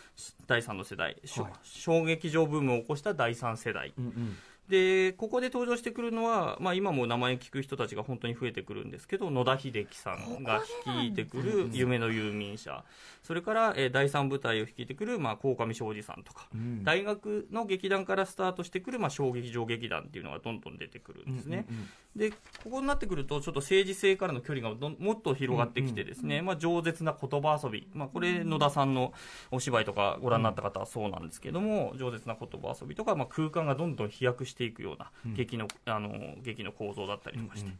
[0.47, 1.51] 第3の世代、はい。
[1.63, 3.93] 小劇場ブームを起こした第3世代。
[3.97, 4.37] うんうん
[4.69, 12.83] でここで登場してくるのは、まあ、今も名前聞く人たちが本当に増えてくるんですけど野田秀樹さんが率いてくる夢の遊民者。
[13.23, 16.83] それから、えー第3部隊を率いてくる、まあ、鴻上庄司さんとか、うん。
[16.83, 21.65] 大学の劇団からスタートしてくる、まあ、小劇場劇団っていうのがどんどん出てくるんですね。
[21.69, 22.31] うんうんで
[22.63, 29.11] ここになってくるとちょっと政治性からの距離がもっと広がってきてですね、まあ、饒舌な言葉遊び、まあ、これ野田さんの
[29.51, 37.71] お芝居とかご覧になった方はそうなんですけども、饒舌な言葉遊びとか、まあ、空間がどんどん飛躍していくような劇の,、あの劇の構造だったりとかして、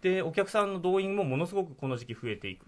[0.00, 2.66] でお客さんの動員もものすごくこの時期増えていく、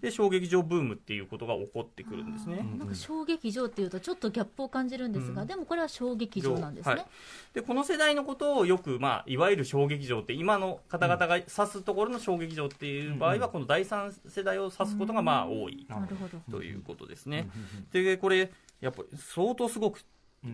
[0.00, 2.56] で小劇場ブームっていうことが起こってくるんですね。
[2.78, 7.06] なんか小劇場っていうとちょっとギャップを感じるんですが、でもこれは小劇場なんですね、はい、
[7.54, 16.58] でこの世代のことをよく、まあ、いわゆる小劇場って今の方々が指すところの小劇場っていう場合は、この第三世代を指すことがまあ多いなるほど。
[16.58, 17.48] ということですね。
[17.92, 20.04] でこれやっぱり相当すごく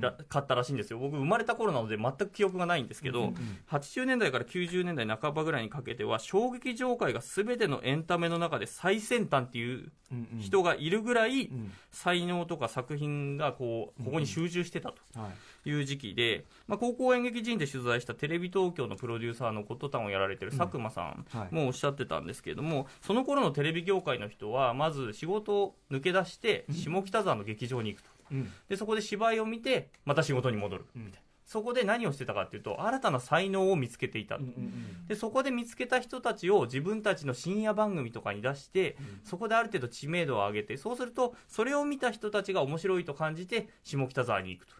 [0.01, 0.99] らかったらしいんですよ。
[0.99, 3.33] 僕生まれた頃なので全く記憶がないんですけど、
[3.70, 10.40] 80年代から90年代半ばぐらいにかけては衝撃場界が全てのエンタメの中で最先端っていううんうん。
[10.40, 11.73] 人がいるぐらいん。
[11.90, 14.97] 才能とか作品がこうここに集中してたと。
[15.20, 15.33] はい。
[15.66, 21.55] いう時期で、まあ、高校演劇人で取材したテレビ東京のプロデューサーのゴッドタンをやられてる佐久間さんはい。
[21.55, 28.11] もおっしゃってたんですけれども、その頃のテレビ業界の人はまず仕事を抜け出して下北沢の劇場に行くと。
[28.31, 28.53] うん。
[28.69, 30.85] でそこで芝居を見てまた仕事に戻る。
[30.95, 44.75] みたいな、そこで何をしてたかっていうと新たな才能を見つけていた、うんうんでそこで見つけた人たちを自分たちの深夜番組とかに出して、そこである程度知名度を上げてそうするとそれを見た人たちが面白いと感じて下北沢に行くと、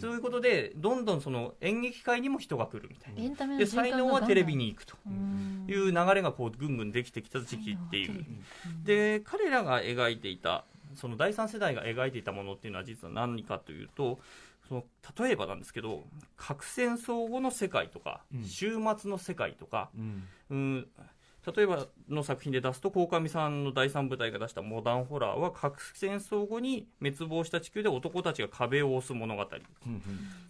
[0.00, 3.56] そういうことでどんどんその演劇界にも人が来るみたいな。
[3.58, 4.96] で才能はテレビに行くと。
[5.06, 8.26] うんいう流れがこうぐんぐんできてきた時期っていう。
[8.82, 14.18] で彼らが描いていたその第三世代が描いていたものっていうのは実は何かというと
[14.68, 14.84] その
[15.18, 16.04] 例えばなんですけど
[16.36, 18.42] 核戦争後の世界とか、うん。
[18.44, 20.28] 終末の世界とか、うん。
[20.50, 20.88] うん、
[21.54, 29.42] 例えばの作品で出すと鴻上さんの第三部隊が出したモダンホラーは核戦争後に滅亡した地球で男たちが壁を押す物語。
[29.42, 30.02] うん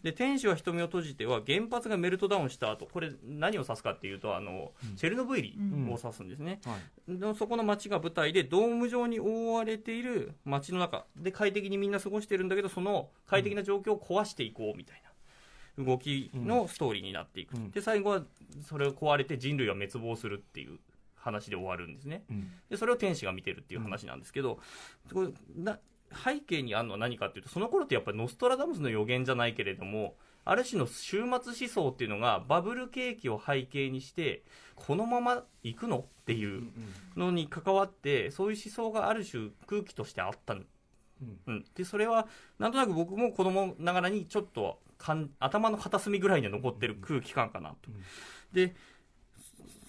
[0.03, 5.59] で天使は瞳を閉じては原発がメルトダウンした後これ何を指すかっていうとあの、チェルノブイリ
[5.91, 7.19] を指すんですね、はい。
[7.19, 15.10] でそこの街が舞台でドーム状に覆われている街の中で快適にみんな過ごしてるんだけどその快適な状況を壊していこうみたいな
[15.79, 17.71] 動きのストーリーになっていく、うん。
[17.71, 18.23] で最後は
[18.67, 20.79] それを壊れて人類は滅亡するっていう
[21.15, 22.25] 話で終わるんですね。
[22.31, 22.51] うん。
[22.69, 24.59] でそれを天使が見てるっていう話なんですけど、
[25.13, 25.79] これな
[26.25, 34.43] 背景にあるのは何かっていうとその頃ってやっぱりノストラダムスの予言じゃないけれどもある種の終末思想っていうのがバブル景気を背景にして
[34.75, 36.65] このまま行くのっていう
[37.17, 40.55] のに関わってそういう思想がある種空気としてあった。
[40.55, 40.63] の、
[41.47, 42.27] うん、でそれは
[42.59, 47.91] なんとなく僕も子供ながらにちょっとかん頭の片隅ぐらいには残ってる空気感かなと。
[48.53, 48.75] で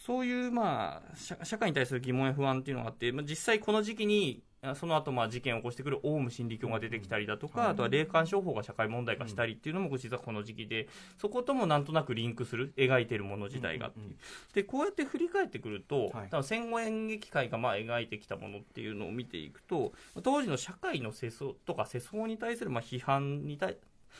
[0.05, 10.87] そういう、まあ、社社会に対する疑問や不安っていうのがあって、まあ、実際この時期に、あその後まあ事件を起こしてくるオウム真理教が出てきたりだとか、あとは霊感商法が社会問題化したりっていうのも実はこの時期で、
[11.19, 14.15] そこともなんとなくリンクする、描いてるもの自体がっていう。
[14.53, 19.93] で、こうやって振り返ってくると、はい戦後演劇界がまあ描いてきたものっていうのを見ていくと、
[20.23, 23.77] 当時の社会の世相とか世相に対するまあ批判に対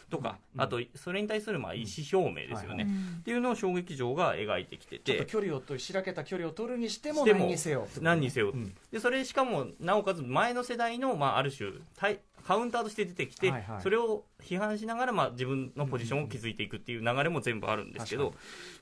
[0.09, 2.87] とか、あとそれに対するまあ意思表明ですよね。
[3.19, 5.13] っていうのを小劇場が描いてきてて。
[5.13, 8.73] ちょっと、距離をとしらけた距離を取るにしても何にせよ何にせよ、うん。
[8.91, 13.81] でそれしかもなおかつ前の世代の、まあ、ある種対カウンターとして出てきて、はいはい。
[13.81, 18.33] それを批判しながら、まあ、自分のポジションを築いていくっていう流れも全部あるんですけど、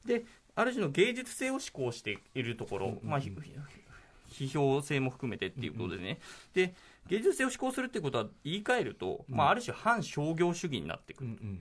[0.05, 0.23] で
[0.55, 3.31] ある種の芸術性を志向しているところ、まあ、ひ
[4.45, 6.19] 批評性も含めてっていうことでね、
[6.53, 6.73] で
[7.07, 11.29] 芸術性を志向するっていうことは言い換えると、まあ、ある種反商業主義になってくる。
[11.29, 11.59] うんうん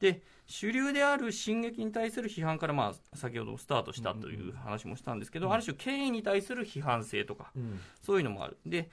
[0.00, 8.56] で主流である進撃に対する批判から、まあ、先ほどスタートしたという話もしたんですけど、ある種権威に対する批判性とか、うんそういうのもある。
[8.64, 8.88] で、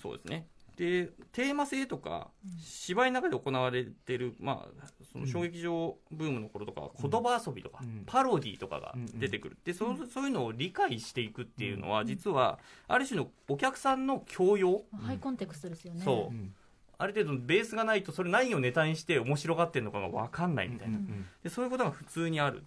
[0.00, 0.46] そうですね。
[0.76, 8.02] で、テーマ性とか、芝居の中で行われてる、まあ、その小劇場ブームの頃とかは、言葉遊びとか、うん。
[8.04, 9.56] パロディとかが出てくる。
[9.64, 12.58] で、そうそういうのを理解していくっていうのは、実は、
[12.88, 16.02] ある種のお客さんの教養、ハイコンテクストですよね。
[16.04, 16.34] そう。
[16.34, 16.54] うん。
[16.98, 20.98] ある程度のベースがないと、それ何をネタにして面白がってるのかが分かんないみたいな。
[20.98, 22.64] うんでそういうことが普通にある。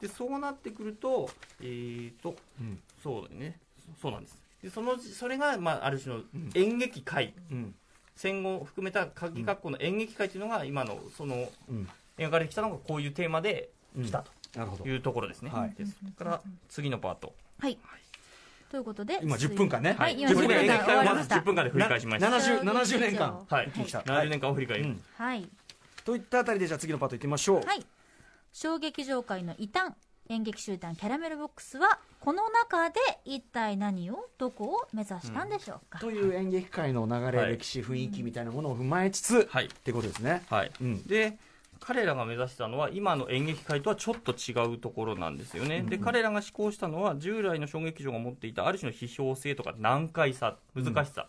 [0.00, 2.80] でそうなってくるとえー、とうん。
[3.02, 3.58] そうだよね。
[3.96, 6.22] そそうなんですでそのそれが、まあ、ある種の
[6.54, 7.74] 演劇界、うん。
[8.14, 11.88] 戦後を含めた鍵括弧の演劇界というのが今のそのうん。
[12.18, 14.84] 描かれてきたのがこういうテーマで来たなるほど。
[14.84, 15.74] というところですね、はい。
[15.76, 15.96] です。
[16.16, 17.34] から次のパート。
[17.58, 17.78] はい。
[18.70, 19.94] ということで今10分間ね。
[19.98, 21.36] はい今10 10分で演分間劇界をまず終わりました。
[21.36, 22.30] 10分間で振り返しました。
[22.30, 23.46] な70 70年間。
[23.48, 23.68] はい。
[23.68, 25.02] 一気に来た70年間を振り返り、うん。
[25.16, 25.48] はい。
[26.04, 27.66] といったあたりでじゃあ次のパートいってみましょう。
[27.66, 27.84] はい。
[28.52, 29.92] 小劇場界の異端
[30.28, 39.66] 演劇集団キャラメルボックスはこの中で一体何をどこを目指したんでしょうか、という演劇界の流れ、はい歴史雰囲気みたいなものを踏まえつつ、はい。
[39.66, 40.42] ってことですね。
[40.48, 40.70] はい。
[40.80, 41.02] うん。
[41.04, 41.36] で
[41.80, 51.26] 彼らが目指したのは今の演劇界とはちょっと違うところなんですよね、で彼らが志向したのは従来の小劇場が持っていたある種の批評性とか難解さ難しさ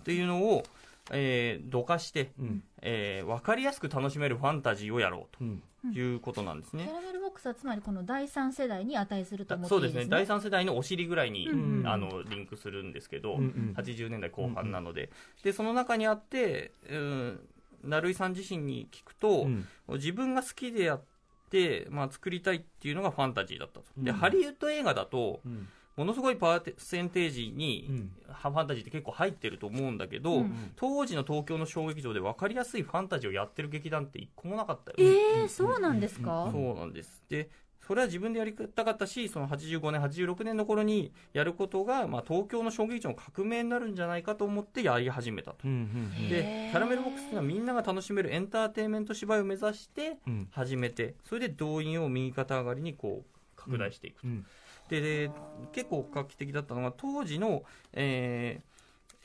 [0.00, 0.64] っていうのを、
[1.12, 2.64] えー、どかして、うん。
[2.82, 5.62] えー分かりやすく楽しめるファンタジーをやろううん。
[5.75, 6.84] ということなんですね。
[6.84, 6.94] キャ。
[6.94, 9.98] ラメルボックスはつまりこの第三世代に値すると思ってそいういですね。
[10.00, 10.10] ですね。
[10.10, 13.74] 第3世代のお尻ぐらいに、うんうんあのリンクするんですけど、うんうん。
[13.76, 15.10] 80年代後半なので,、
[15.42, 17.40] でその中にあって、うん、
[17.84, 19.66] 成井さん自身に聞くと、うん。
[19.88, 21.02] 自分が好きでやっ
[21.50, 24.16] て、まあ、作りたいっていうのがファンタジーだったと、でうん。
[24.16, 28.12] ハリウッド映画だとうんものすごいパーセンテージに、うん。
[28.26, 30.72] ファンタジーって結構入ってると思うんだけど、うん。
[30.76, 37.22] 当時の東京の小劇場で分かりやすいファンタジーをやってる劇団って一個もなかったよ、えー、そうなんですか、そうなんです。
[37.28, 37.48] で
[37.86, 45.58] それは自分でやりたかったしその85年86年の頃にやることが、まあ、東京の小劇場の革命になるんじゃないかと思ってやり始めたと。
[45.64, 54.46] うんうんでキャラメルボックスっていうのはみんなが楽しめるエンターテインメント芝居を目指してうん始めてそれで動員を右肩上がりにこう拡大していくと、うんで
[54.88, 55.30] で
[55.72, 58.76] 結構画期的だったのが当時の、えー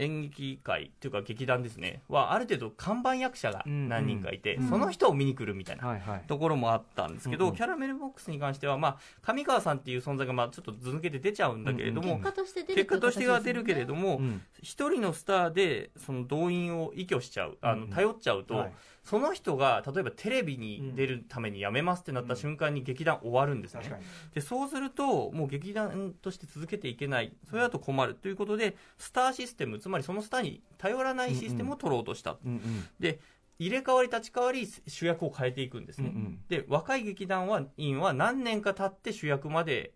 [0.02, 2.02] 演劇界っていうか劇団ですね。
[2.10, 4.70] はある程度看板役者が何人かいて、うん。
[4.70, 6.24] その人を見に来るみたいなはいはい。
[6.28, 7.56] ところもあったんですけど、うんうん。
[7.56, 14.42] キャラメルボックスに関しては、まあ、上川さんっていう存在がまあちょっとず抜けて出ちゃうんだけれども、結果として出る結果としては出るけれども、うん。
[14.62, 17.90] 一人のスターでその動員を依拠しちゃう、あのうんうん。
[17.90, 18.72] 頼っちゃうと、はい
[19.04, 24.02] その人が例えばテレビに出るために辞めますってなった瞬間に劇団終わるんですね。
[24.34, 32.62] でそうすると、もう劇団として続けていけない、それだと困るということで、スターシステム、つまりそのスターに頼らないシステムを取ろうとした、うんうん。
[33.00, 33.20] で
[33.60, 36.12] 入れ替わり立ち替わり、主役を変えていくんですね。
[36.14, 36.40] うんうん。
[36.48, 39.94] で若い劇団は員は何年か経って主役まで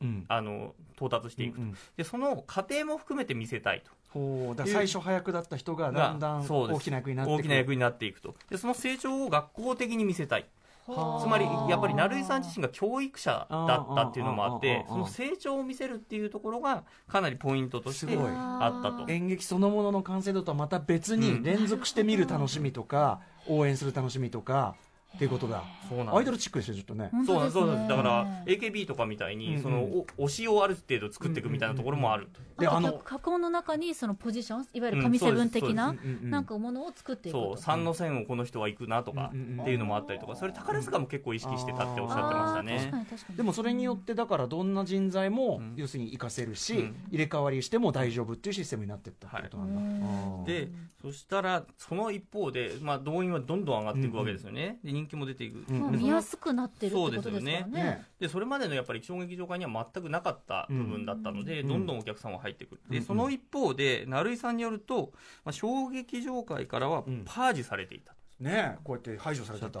[0.00, 0.24] うん。
[0.28, 1.76] あの到達していくと、うんうん。
[1.96, 3.92] でその過程も含めて見せたいと。
[4.12, 8.34] ほうだ最初早くだった人がだんだん大きな役になってな役になっていくと。
[8.50, 10.46] でその成長を学校的に見せたい。
[10.86, 19.10] はあつまりやっぱり成井さん自身が教育者だったっていうのもあってその成長を見せるっていうところがかなりポイントとしてあったと。
[19.10, 24.74] 演劇そのものの完成度とはまた別うんに連続して見る楽しみとか、応援する楽しみとか
[25.14, 25.62] っていうことだ。
[25.88, 26.16] そうなんです。
[26.16, 27.10] アイドルチックですよちょっとね。
[27.26, 27.88] そうなんですそうなんです。
[27.88, 35.02] だから AKB とかみたいうんにそのお推しをある程度作っていくみたいなところもあるであの脚脚本の中にそのポジションいわゆるうん。
[35.04, 37.56] 神セブン的ななんかものを作っていくそう。
[37.56, 40.36] と三の線をこの人は行くなとかっていうのもあったりとか。
[40.36, 42.88] それ宝塚も結構意識してたっておっしゃってましたね。
[42.90, 43.36] かに確かに。
[43.36, 45.74] でもそれによってだからどんな人材もうん。
[45.76, 46.96] 要するに活かせるし、うん。
[47.10, 50.70] 入れ替わりしても大丈夫っていうシステムになっていったってことなんだ、で
[51.00, 58.06] そしたらその一方で、まあ、動員はどんどん上がっていくわけですよね、で人気も出ていく、うん見やすくなってるってことですからそうですよね。
[58.28, 61.68] それまでのやっぱり小劇場会には全くなかった部分だったので、うん。
[61.68, 62.98] どんどんお客さんは入ってくる、うん。
[62.98, 65.12] でその一方で成井さんによると、
[65.44, 67.22] まあ、小劇場会からはうん。
[67.24, 69.78] パージされていた、ねこうやって排除されてた、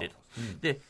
[0.60, 0.80] で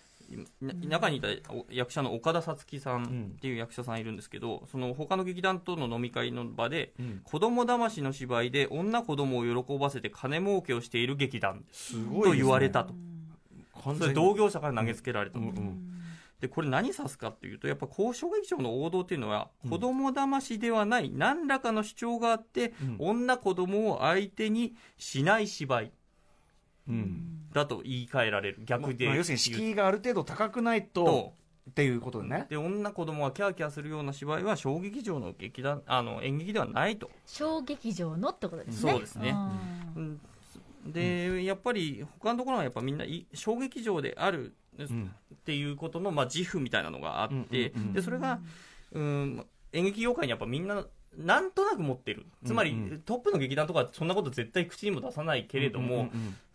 [0.62, 3.03] な中にいたお役者の岡田さつきさうん。
[3.03, 7.21] んっていう役者さんいるんですけど、その他の劇団との飲み会の場で、うん。
[7.23, 12.95] 子供騙しの芝居で女子供を喜ばせて金儲けをしている劇団すごいと言われたと、
[13.99, 15.92] それ同業者から投げつけられたと、うんうん。
[16.40, 19.71] でこれ何指すかっていうとやっぱ交渉劇場の王道っていうのは、うん。
[19.71, 22.97] 子供騙しではない何らかの主張があって、うん。
[22.99, 25.92] 女子供を相手にしない芝居。
[26.88, 27.49] うん。
[27.53, 28.62] だと言い換えられる。
[28.64, 31.35] 逆でまあ、要するに敷居がある程度高くないとと
[31.71, 32.47] っていうことね。
[32.49, 38.92] で女子供がキャーキャーするような芝居は小劇場の劇団あの演劇ではないと、小劇場のってことですね。
[38.92, 39.35] そうですね。
[39.97, 40.21] うん
[40.87, 45.14] で、やっぱり他のところはやっぱみんない小劇場であるうん。
[45.35, 48.38] っていうことの、まあ、自負みたいなのがあって、でそれが
[48.92, 52.27] うん演劇業界にやっぱみんななんとなく持ってる。
[52.45, 53.01] つまり、うんうん。
[53.01, 56.11] トップの劇団とかはそんなこと絶対口にも出さないけれども、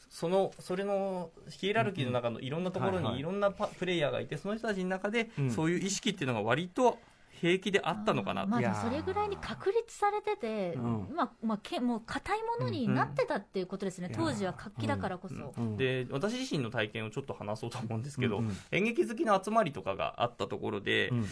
[0.09, 5.51] そのそれのヒエラルキーの中のいろんなところにいろんなパプレイヤーがいてその人たちの中でうん。
[5.51, 6.97] そういう意識っていうのが割と
[7.39, 11.07] 平気であったのかなとまあ、それぐらいに確立されてて、うん。
[11.15, 18.57] まあまあ、けもう硬いものになってたっていうことですね、うん当時は活気だからこそ、うんで私自身の体験をちょっと話そうと思うんですけど、うんうん。
[18.71, 21.25] 演劇好きの集まりとかがあったところで、うん。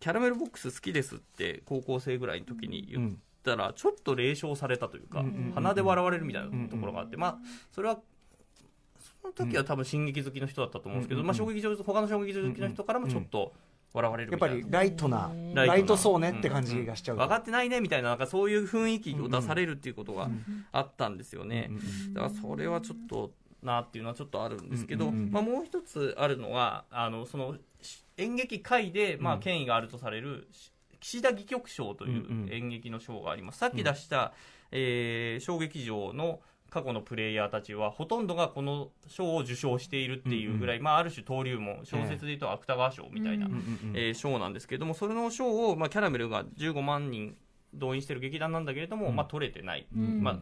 [0.00, 7.38] キャラメルボックス好きですって高校生ぐらいの時に言ったらちょっと冷笑されたというか、うんうんうん鼻で笑われるみたいなところがあって、まあ
[7.72, 7.98] それは
[9.22, 13.52] その時は多分新劇好きの人だったと思うんですけど、うんまあ、小劇場他の小劇場好きの人からもちょっと
[13.92, 14.48] 笑われるやっぱ。
[14.48, 17.16] りライトなライトそうねって感じがしちゃう。
[17.16, 20.66] と分かってないねみたいななんかそういう雰囲気を出されるっていうことがうん。
[20.72, 21.76] あったんですよね、うん。
[21.76, 25.14] うんだからそれはちょっとなっていうのはちょっとあるんですけど、うん。
[25.14, 25.24] うん。
[25.24, 32.48] うんまあ、もう一つあるのはあのそのし演劇界で、まあ、うん権威があるとされるし岸田戯曲賞というんうん。
[32.48, 34.32] う演劇の賞があります、さっき出した、
[34.70, 43.96] えー小劇場の過去のプレイヤーたちはほとんどがこの賞を受賞しているっていうぐらい、まあ、ある種登竜門小説でいうと芥川賞みたいな、うんうんうんうん。
[43.96, 47.36] えー賞なんですけれどもそれの賞を、まあ、キャラメルが15万人
[47.74, 49.16] 動員している劇団なんだけれども、うん。
[49.16, 50.40] まあ、取れてない、うんまあ、キ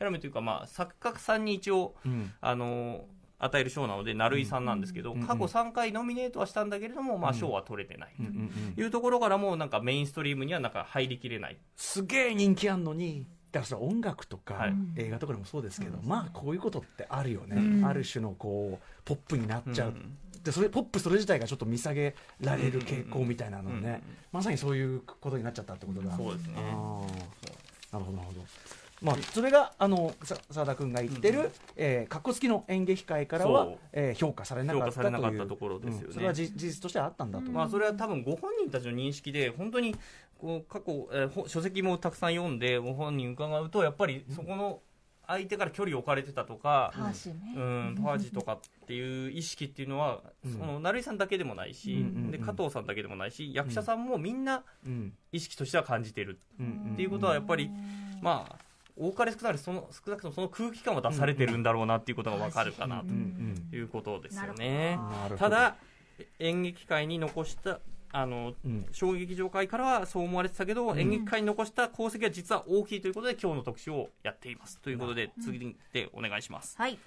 [0.00, 2.32] ャラメルというか、まあ、作家さんに一応うん。
[2.40, 3.04] あの
[3.38, 7.36] 与える賞なので成井さんなんですけど、うん過去3回ノミネートはしたんだけれども、まあ、うん。
[7.36, 8.74] 賞は取れてない、うんうんうん。
[8.74, 11.58] というところからもうなんかメインストリームにはなんか入りきれない。
[11.76, 13.26] すげえ人気あんのに
[13.56, 14.74] だからそれ音楽とか、はい。
[14.96, 17.84] 映画とかでもそうですけど、まあこういうことってあるよね、うん。
[17.86, 20.18] ある種のこうポップになっちゃう、うん。
[20.42, 24.00] でそれポップそれ自体がちょっと見下げられる傾向みたいなのね、うんうん
[24.32, 26.54] まさにそういうことになっちゃったってことだ、そうですね。
[26.56, 28.44] なるほどなるほど。
[29.02, 35.04] まあ、それがあのさ澤田君が言ってる、えー、かっこつきの演劇界からはえー評価されなかったという。
[35.04, 36.04] 評価されなかったところですよね。
[36.06, 36.12] うん。
[36.14, 39.94] それは事事実としてあったんだと、まあ、それは多分ご本人たちの認識で本当に
[40.38, 44.80] こう過去、えーほ書籍もたくさん読んでご本人伺うとやっぱりそこの
[45.28, 50.52] 相手から距離を置かれてたとか、パーうん、パージとかっていう意識っていうのは、うん。
[50.52, 52.30] その成井さんだけでもないし、うんうんうん。
[52.30, 55.12] で加藤さんだけでもないし役者さんもみんなうん。
[55.32, 56.38] 意識としては感じてる。
[56.92, 57.70] っていうことはやっぱり、
[58.22, 58.56] まあ
[58.98, 65.10] 多かれ少なかれその少なくともその空気感は出されてるんだろうなっていうことがわかるかなということですよなねるほ。
[65.10, 65.36] なるほど。
[65.36, 65.76] ただ
[66.38, 67.80] 演劇界に残した
[68.12, 68.86] あのうん。
[68.92, 74.78] 小劇場界からはそう思われてたけど、演劇界に残した功績は実は大きいということで今日の特集をやっています。
[74.80, 76.98] ということで次でお願いします、はい。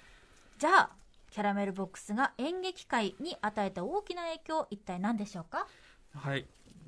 [0.58, 0.90] じゃあ
[1.30, 5.66] キャラメルボックスが演劇界に与えた大きな影響一体何でしょうか？
[6.14, 6.46] はい。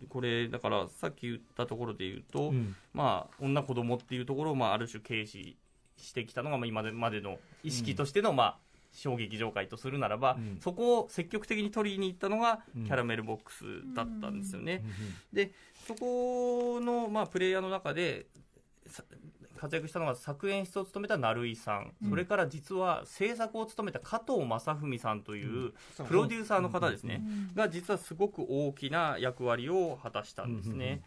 [0.08, 2.74] これだからさっき言ったところで言うと、うん。
[2.92, 5.56] まあ女子供っていうところを、まあ、ある種軽視
[5.96, 8.56] してきたのが、まあ、今までの意識としての、まあ
[8.92, 10.58] 小劇場界とするならば、うん。
[10.60, 12.84] そこを積極的に取りに行ったのがうん。
[12.84, 13.64] キャラメルボックス
[13.94, 14.84] だったんですよね。
[15.32, 15.52] で
[15.86, 18.26] そこの、まあ、プレイヤーの中で
[18.86, 19.02] さ
[19.56, 22.10] 活躍したのが作演出を務めた成井さん、うん。
[22.10, 26.06] それから実は制作を務めた加藤正文さんといううん。
[26.06, 27.54] プロデューサーの方ですね、うん。
[27.54, 31.02] が実はすごく大きな役割を果たしたんですね。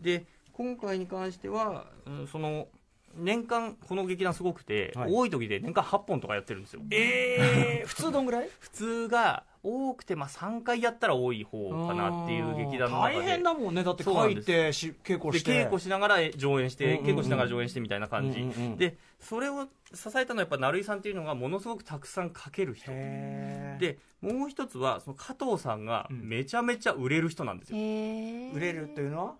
[0.00, 2.68] で今回に関しては、うんその
[3.16, 5.12] 年間この劇団すごくて、はい。
[5.12, 6.82] 多い時で年間8本とかやってるんですよ。
[6.90, 8.48] えー、 普通どんぐらい？
[8.60, 13.16] 普通が多くてまあ3回やったら多い方かなっていう劇団の中で。
[13.18, 13.84] 大変だもんね。
[13.84, 15.64] だって書いてし稽古でして。
[15.64, 17.06] 稽古しながら上演して、うんうんうん。
[17.06, 18.76] 稽古しながら上演してみたいな感じ、うんうんうん。
[18.76, 22.90] でそれを支えたのはやっぱ成井さんっていうのがものすごくたくさん書ける人。
[22.92, 26.28] でもう一つはその加藤さんがうん。
[26.28, 28.54] めちゃめちゃ売れる人なんですよ、へー。
[28.54, 29.34] 売れるっていうのは？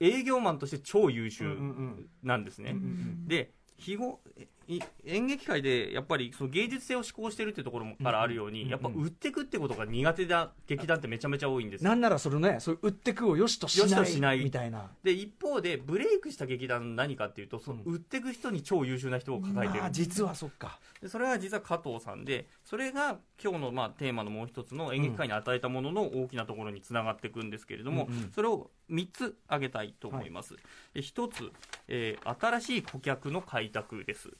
[0.00, 1.56] 営業マンとして超優秀
[2.22, 2.76] なんですね、
[3.26, 4.20] で日ご
[4.68, 11.90] い演劇界でやっぱりその芸術性を志向してるっていうところからあるように、やっぱ売ってくってことが苦手な劇団ってめちゃめちゃ多いんですよ。
[11.90, 14.40] なんならそれねそ売ってくをよしとしよしないとしない。
[14.40, 14.90] みたいな。
[15.04, 19.84] で一方でブレイクした劇団何かっていうとその売ってく人に超優秀な人を抱えてる。
[19.92, 20.80] 実はそっか。
[21.00, 28.32] でそれは実は加藤さんでそれが今日のまあテーマのもう一つの演劇界に与えたものの大きなところにつながっていくんですけれども、うんうん。
[28.34, 30.56] それを3つ挙げたいと思います、
[30.92, 31.52] で1つ、
[31.86, 34.30] えー新しい顧客の開拓です。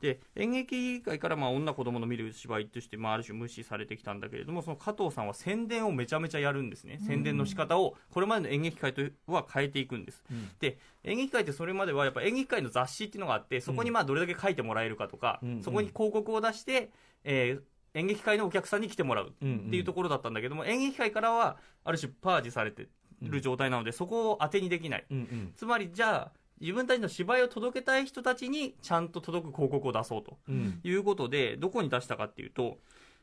[0.00, 6.98] で演劇界からまあ女子供の見る芝居としてまあある種無視されてきたんだけれどもその加藤さんは宣伝をめちゃめちゃやるんですね。
[7.00, 10.22] 宣伝の仕方をこれまでの演劇界とは変えていくんです。
[10.30, 10.50] うん。
[10.58, 15.62] で演劇界ってそれまではやっぱ演劇界の雑誌っていうのがあってそこにまあどれだけ書いてもらえるかとか、うん。
[15.62, 16.90] そこに広告を出して、
[17.24, 17.62] えー
[17.94, 22.86] 演劇界のお客さんに来てもらううんっていうところだったんだけども、演劇界からはある種パージされて
[23.22, 25.04] る状態なので、そこを当てにできない。
[25.10, 25.52] うんうん。
[25.56, 30.80] つまりじゃあ自分たちの芝居を届けたい人たちにちゃんと届く広告を出そうとうん。
[30.84, 32.78] いうことでどこに出したかっていうと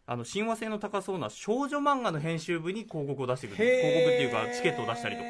[0.06, 3.56] あの親和性の高そうな少女漫画の編集部に広告を出してくる。
[3.58, 5.28] 広告っていうかチケットを出したりとか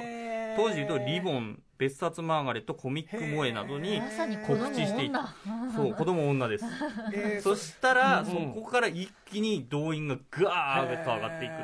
[0.57, 5.35] 当時言うとリボン別冊マーガレットコミック萌えなどにまさに子供告知してい女。
[5.75, 6.65] そう子供女です。
[7.13, 11.63] えーそしたら、うんそこから一気に動員がガーッと上がっていくと。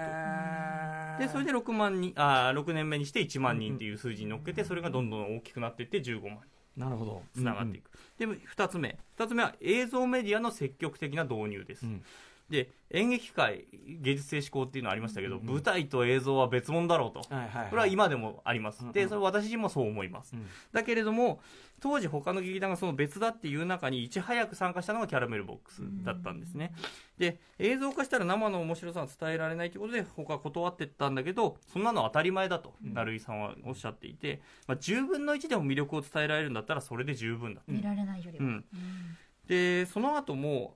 [1.19, 6.39] でそれで6万人あー6年目にして1万人っていう数字に乗っけてそれがどんどん大きくなっていって15万
[6.77, 7.23] なるほど。
[7.33, 8.97] つながっていく、で2つ目。
[9.17, 12.03] 2つ目は映像メディアの積極的な導入です、うん
[12.49, 17.33] で演劇界芸術性志向っていうのありましたけど、うん舞台と映像は別物だろうと。
[17.33, 17.69] はいはいはい。
[17.69, 20.45] これは今でもあります、うんでそれ私自身もそう思います、うん。
[20.71, 21.39] だけれども
[21.79, 26.73] 当時他の劇団がその別だっていう中にいち早く参加したのがキャラメルボックスだったんですね、
[27.17, 32.93] で映像化したら生の面白さは伝えられないということで他は断ってったんだけどそんなの当たり前だとうん。
[32.93, 38.65] 成井さんはおっしゃっていて、まあ、10分の1でも魅力を伝えられるんだったらそれで十分だ見られないよりは、うんうん。
[39.47, 40.75] でその後も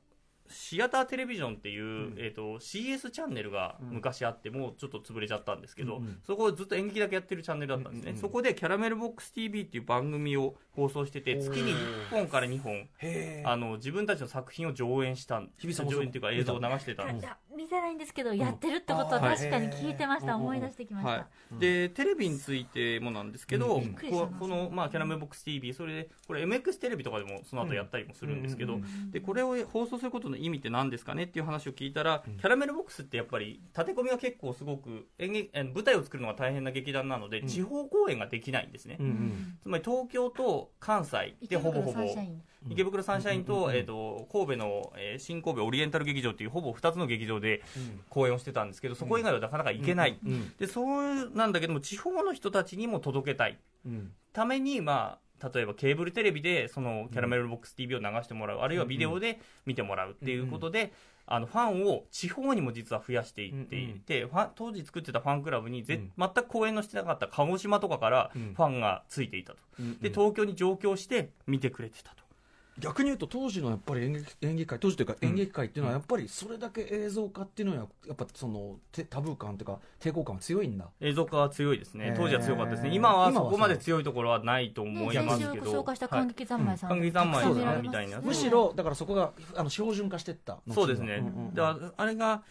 [0.49, 2.15] シアターテレビジョンっていう、ん。
[2.17, 6.19] えー、と CS チャンネルが昔あってもうちょっと潰れちゃったんですけど、うんうん。
[6.25, 12.87] そこをずっと演劇だけやってるチャンネルだったんですね、うんうんそこで「キャラメルボックス TV」っていう番組を放送してて月に1本から2本
[13.43, 17.33] あの自分たちの作品を上演したん日比さんも上演っていうか映像を流してたんです。
[17.57, 32.37] 見てないんですけど、やってるってことは確かに聞いてました、はい思い出してきました、はい、でテレビについてもなんですけど、ここの、まあ、キャラメルボックス TV それでこれ MX テレビとかでもその後やったりもするんですけど、うんでこれを放送することの意味って何ですかねっていう話を聞いたら、うん。
[32.37, 37.47] キャラメルボックスってやっぱり立て込みが結構すごく演劇え舞台を作るのが大変な劇団なので、うん。
[37.47, 39.57] 地方公演ができないんですね、うんうん。
[39.61, 41.91] つまり東京と関西で池ほぼほぼ。
[41.91, 42.41] 袋サンシャイン。
[42.69, 47.61] 池袋サンシャインと,、えー、と神戸の、えー新神戸オリエンタル劇場っていうほぼ2つの劇場で
[48.09, 50.33] 公演をしてたんですけどそこ以外はなかなか行けない、うん。
[50.33, 50.53] うん。
[50.57, 53.57] でそうなんだけども地方の人たちにも届けたい。
[53.85, 54.11] うん。
[54.33, 60.93] ために、まあ、例えばケーブルテレビでそのキャラメルボックス TV を流してもらう、あるいはビデオで見てもらうっていうことで、
[61.29, 66.11] あのファンを地方にも実は増やしていっていて、ファン当時作ってたファンクラブにぜ、うん。
[66.17, 68.53] 全く公演のしてなかった鹿児島とかからうん。
[68.55, 69.99] ファンがついていたと、うん。
[69.99, 72.23] で東京に上京して見てくれてたと
[72.79, 80.87] 逆に言うと当時のやっぱり演劇演劇界当時というか演劇界っていうのはやっぱりそれだけ映像化っていうのはやっぱそのてタブー感というか抵抗感は強いんだ。
[81.01, 82.13] 映像化は強いですね。
[82.15, 82.91] 当時は強かったですね。
[82.93, 88.21] 今は今はそこまで強いところはないと思ね、いますけど、紹介した感激三昧さん、はい感激三昧さんみたいな。
[88.21, 91.53] むしろだからそこがあの標準化していったそうですね、うんうんうん。
[91.53, 92.43] だからあれが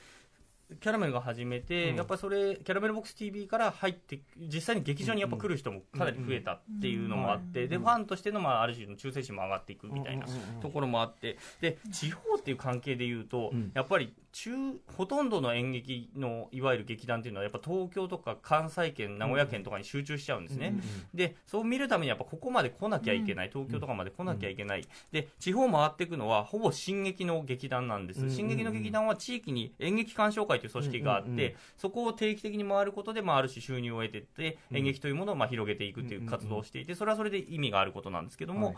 [0.81, 1.97] キャラメルが始めて、うん。
[1.97, 10.27] やっぱりそれキャラメルボックス TV から入って実際に劇場にやっぱ来る人もかなり増えたっていうのもあって、うんでファンとしての、まあ、ある種の忠誠心も上がっていくみたいな
[10.61, 13.71] ところもあってで地方っていう関係でいうと、うん。
[13.75, 20.82] やっぱり中ほとんどの演劇のいわゆる劇団っていうのはやっぱ東京とか関西圏名古屋県とかに集中しちゃうんですね、うんうん
[21.14, 28.37] でそう見るためにやっぱここまで来なきゃいけない、東京とかまで来なきゃいけない、で地方回っていくのはほぼ進撃の劇団なんです、うんうんうん。
[28.37, 34.76] 進撃の劇団は地域に演劇鑑賞会という組織があって、うんうんうんそこを定期的に回ることで、まあ、ある種収入を得てってうん。
[34.78, 38.76] 演劇というものをまあ広げていくという活動をしていてそれはそれで意味があることなんですけども、はい。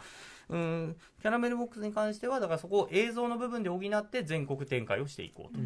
[0.51, 5.59] うんキャラメルボックスに関してはだからそこを映像の部分で補って全国展開をしていこうと。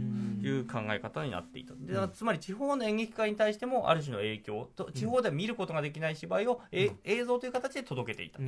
[0.42, 1.74] いう考え方になっていた。
[1.74, 8.42] でつまり地方の演劇界に対してもある種の影響と地方では見ることができない芝居を、え映像という形で届けていたと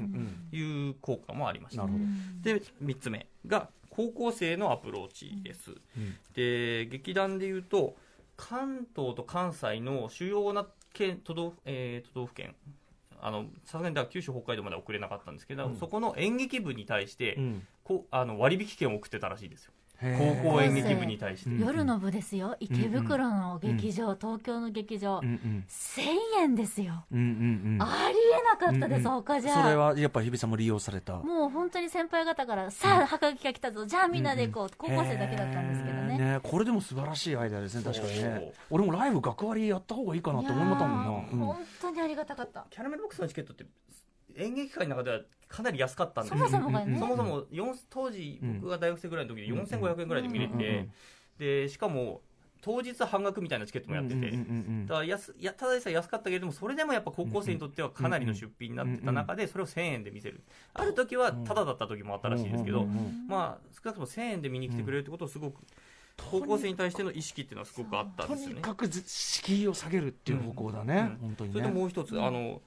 [0.56, 1.86] いう効果もありました、
[2.42, 6.16] で3つ目が高校生のアプローチです、うん。
[6.34, 7.94] で劇団でいうと
[8.36, 12.54] 関東と関西の主要な県都道府,、えー都道府県
[13.20, 15.76] あのさすがにだから九州、北海道までは送れなかったんですけど、うん。
[15.76, 17.66] そこの演劇部に対して、うん。
[17.84, 21.50] こうあの割引券を送ってたらしいですよ、高校演劇部に対して。
[21.50, 22.56] うん夜の部ですよ。
[22.60, 25.64] 池袋の劇場、東京の劇場、うんうん。
[25.68, 26.02] 1000
[26.40, 27.82] 円ですよ、うんうんうん。
[27.82, 29.22] ありえなかったです、うんうん。
[29.22, 29.54] 他じゃ。
[29.54, 31.16] それはやっぱ日比さんも利用された。
[31.16, 36.18] もう本当に先輩方から、さあ、はがきが来たぞ、じゃあみんなで行こう、高校生だけだったんですけどね。
[36.20, 36.40] へー。
[36.40, 37.84] これでも素晴らしいアイデアですね。
[37.84, 38.52] 確かにね。
[38.70, 41.46] 俺もライブ学割やった方がいいかなと思ったもんな。
[41.46, 42.66] 本当にありがたかった。
[42.70, 43.64] キャラメルボックスのチケットって
[44.36, 50.88] 演劇界の中ではかなり安かったんですそよもそもがね、そもそも4当時うん僕が大学生ぐらいの時で4500円ぐらいで見れうんうんて
[51.38, 52.22] でしかも
[52.60, 54.16] 当日半額みたいなチケットもやってて。
[54.16, 54.36] うんうんうんう
[54.84, 60.42] んだから安いやただでさえ安かったけれどもそれでもやっぱ高校生にとってはかなりの出費になってた中でそれを1000円で見せる。
[60.72, 65.62] ある時はタダだった時もあったらしいですけどうんうんうんまあ少なくとも1000円で見に来てくれるってことをすごく
[66.16, 68.54] 高校生に対しての意識っていうのはすごくあったんとですよね。
[68.56, 71.28] にかくず敷居を下げるっていう方向だね、うん。
[71.28, 72.60] 本当にそねれともう一つ、あの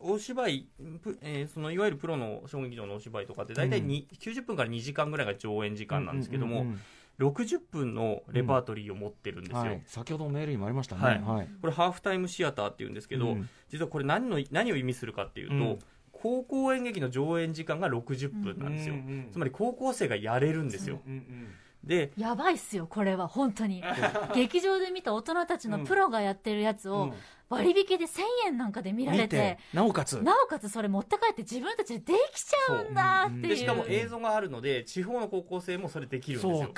[0.00, 0.66] お芝居、
[1.02, 6.80] プえーそのいわゆるプロの小劇場のお芝居とかって大体に、90分から2時間ぐらいが上演時間なんですけども、うんうんうん。
[7.28, 11.20] 60分のレパートリーを持ってるんですよ、はい、先ほどメールにもありましたね、はい。
[11.20, 11.48] はい。
[11.60, 13.48] これハーフタイムシアターっていうんですけど、うん。
[13.68, 15.78] 実はこれ何の何を意味するかっていうと、うん。
[16.12, 21.46] 高校演劇の上演時間が60分なんですよ、うんうんつまり高校生がやれるんですよ、うんうん
[21.84, 23.82] でやばいっすよ、これは、本当に。
[24.34, 27.14] 劇場で見た大人たちのプロがやってるやつをうん、
[27.48, 30.22] 割引で1000円なんかで見られ見てて、なおかつ。
[30.22, 33.48] なおかつそれ持って帰って自分たちでできちゃうんだっていう。
[33.48, 36.58] でしかも映像があるので地方の高校生もそれできるんですよ。
[36.58, 36.74] 信じられ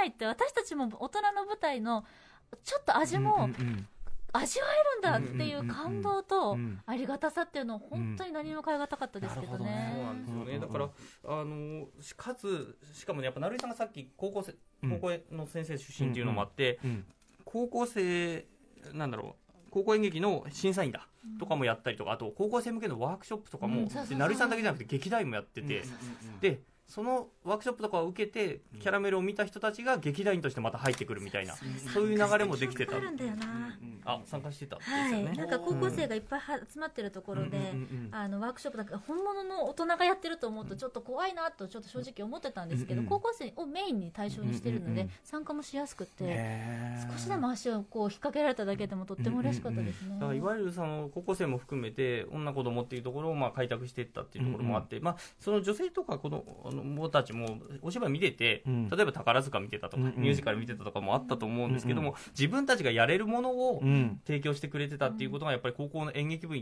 [0.00, 2.04] ないって、私たちも大人の舞台の、
[2.64, 3.88] ちょっと味もうんうん
[4.32, 4.66] 味わ
[5.02, 9.92] えるんだっていう感動とうんありがたさっていうのを本当に何も変えがたかったですけどね。
[9.94, 10.88] そうなんですよね、うんだから、
[11.24, 14.90] あのしかつ、しかもね、やっぱ成井さんがさっき高校生、うん。
[14.90, 17.04] 高校の先生出身っていうのもあって、うん
[17.44, 18.46] 高校生、
[18.94, 21.06] なんだろう、高校演劇の審査員だ
[21.38, 25.82] とかもやったりとか、あと高校生向けのワークショップとかも、成井さんだけじゃなくて劇団員もやってて、
[26.40, 31.54] で、そのワークショップとかを受けて、キャラメルを見た人たちが劇団員としてまた入ってくるみたいな、
[31.92, 32.96] そういう流れもできてた。
[32.96, 33.00] あ。
[33.00, 33.76] るんだよな。
[34.04, 35.24] あ、参加してたんですはい。
[35.36, 37.58] なんか高校生がいっぱいは集まってるところで、
[38.10, 46.66] あのワークショップなんか本物の大人がやってると思うとちょっと怖いなとちょっと正直思ってたんですけど、高校生をメインに対象にしてるので、参加もしやすくて、
[47.12, 50.36] 少しでも足をこう引っ掛けられただけでもとっても嬉しかったですね。
[50.36, 58.90] いわゆるその高校生も含めて女子供っていうところをまあ開拓していったっていうところもあって、まあ、その女性とか子供たちもお芝居見てて、うん。
[58.90, 60.14] 例えば宝塚見てたとか、うんうん。
[60.16, 62.16] ミュージカル見てたとかもあったと思うんですけども、うん。
[62.30, 64.20] 自分たちがやれるものをうん。
[64.26, 66.56] 提供してくれてたっていうことがやっぱり高校の演劇部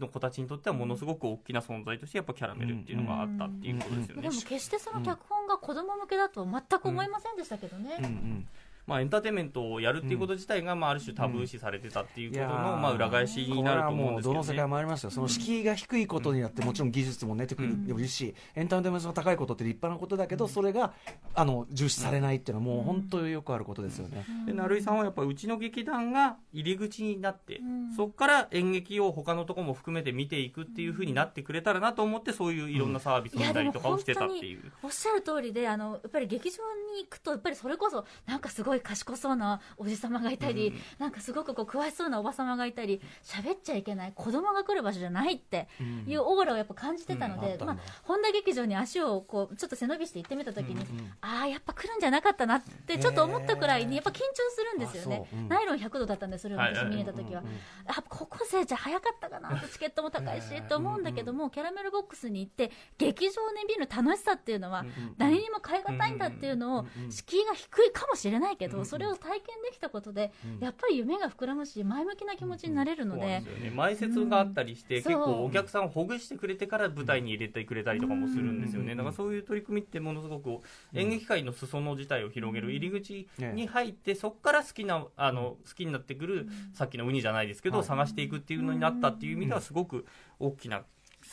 [0.00, 4.22] の子たちにとってはものすごく大きな存在としてやっぱキャラメルっていうのがあったっていうことですよね。
[4.22, 7.96] でも決してその脚本が子供向けだと全く思いませんでしたけどね。
[7.98, 8.48] うんうん
[8.86, 14.66] まあ、エンターテインメントをやるっていうこと自体が、まあ、ある種タブー視されてたっていうことの、まあ、裏返しになると思うんですけどこれはもうどの世界ね。
[14.66, 20.92] もありますよ、その敷居が低いことによって、もちろん技術も出てくるし、エンターテインメントが高いことって立派なことだけど、それが
[21.34, 24.24] あの重視されないっていうのは、もう本当によくあることですよね。
[24.46, 27.92] で成井さんはやっぱうちの劇団が入り口になって、ん。
[27.96, 34.72] そこから演劇を他のところも含めて見ていくっていうふうになってくれたらなと思ってそういういろんなサービスをしたりとかをしてたっていう。
[34.82, 36.56] おっしゃる通りであのやっぱり劇場
[36.94, 45.68] に行くとやっぱりそれこそなんかすごいい賢そうなおじさまがいたり、なんかすごくこう詳しそうなおばさまがいたり喋っちゃいけない子供が来る場所じゃないって
[46.06, 47.52] いうオーラをやっぱ感じてたので、うん。
[47.52, 50.86] あったんだまあ、本田劇場に足をこうちょっと背伸びして行ってみた時に、
[51.20, 54.20] ああやっぱ来るんじゃなかったなってちょっと思ったくらいにやっぱ緊張
[54.50, 55.28] するんですよね。
[55.48, 56.86] ナイロン100度だったんでそれを私はい。
[56.86, 57.42] 見に行った時は、
[57.86, 64.84] あ高校生じゃ早かったかなってチケットも高いしって思うんだけども、キャラメルボックスに行って劇場で見る楽しさっていうのは
[65.18, 73.70] 誰にも変え難いんだっていうのを敷居が低いかもしれないけど、それを体験できたことで、やっぱり夢が膨らむし前向きな気持ちになれるのそうなんでですよね。
[73.74, 75.02] 前説があったりして、うん。
[75.02, 80.60] 結構お客さんをほぐしてくれてから舞台に入れてくれたりとかもするんですよね、うんだからそういう取り組みってものすごく
[80.94, 87.86] 演劇界の裾野自体を広げる入り口に入って、そこから好きなあの好きになってくる、さっきのウニじゃないですけど、はい。
[87.86, 90.06] 探していくっていうのになったっていう意味ではすごく
[90.38, 90.84] 大きな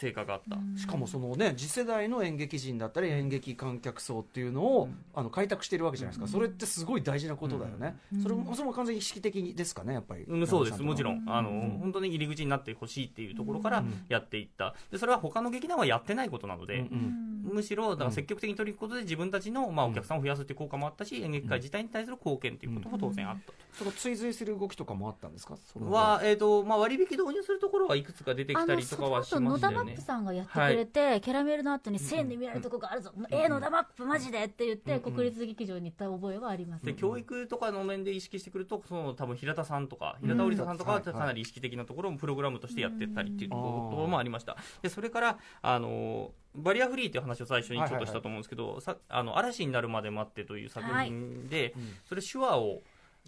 [0.03, 0.57] 成果があった。
[0.79, 11.23] しかもそのね次世代の演劇人だったり演劇観客層っていうのを、あの開拓しているわけじゃないですか、それってすごい大事なことだよね、それもそれも完全に意識的ですかねやっぱり、うん、そうです、もちろん。
[11.23, 11.49] ん、あの、
[11.79, 14.75] 本当に入り口になってほしいっていうところからやっていった。
[14.91, 23.53] で、それは他の劇団はやってないことなので、うんむしろ、だから積極的に取り組むことで自分たちの、まあ、お客さんを増やすっていう効果もあったし、演劇界自体に対する貢献っていうことも当然あったと。
[23.73, 25.57] その追随する動きとかもあったんですか？
[25.57, 29.47] それは、えっ、と、まあ、割引導入するところはいくつか出てきたりとかはしましたよね。
[29.49, 30.01] 野田マップ。
[30.01, 34.43] さんがやってくれて、キャラメルの後に1000円で見られるとこがあるぞ、えー、野田マップマジで？
[34.43, 44.57] って言って、国立劇場に行った覚えはあります、で教育とかの面で意識してくると、その多分平田さんとか、平田織田さんとかはうんかなり意識的なところもプログラムとしてやってったりっていうところもありました。
[44.81, 51.73] で、それから、あの、バリアフリーっていう話を最初にちょっとしたと思うんですけど、さあの嵐になるまで待ってという作品で、
[52.05, 52.81] それ手話を、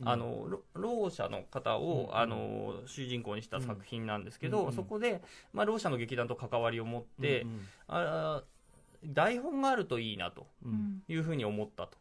[0.03, 5.21] あのろろう者の方を、あの主人公にした作品なんですけど、そこで、
[5.53, 7.45] まあ、ろう者の劇団と関わりを持って、
[7.87, 8.43] あ
[9.05, 11.03] 台本があるといいなとうん。
[11.07, 11.97] いうふうに思ったと。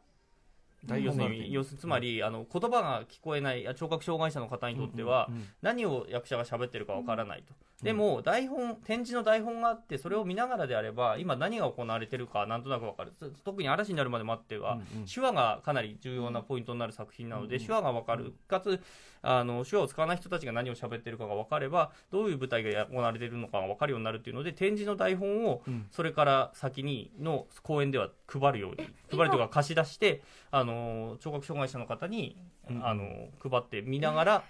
[0.86, 5.30] 台要するに要するにつまり、あの言葉が聞こえないあ聴覚障害者の方にとっては、
[5.62, 13.12] 何を役者が喋ってるかわからないと、でも台本展示の台本があってそれを見ながらであれば今何が行われてるかなんとなくわかる。
[13.18, 14.78] つ特に嵐になるまで待っては、
[15.12, 18.34] 手話がかなり重要なポイントになる作品なので、手話がわかる。
[18.48, 18.80] かつ
[19.26, 30.20] あの手話を使わない人たちが何を喋ってるかが分かればどういう舞台が行われているのかが分かるようになるっていうので展示の台本をそれから先にの公演では配るように 配るというか貸し出して
[30.50, 32.36] あの聴覚障害者の方に
[32.82, 34.44] あの配って見ながら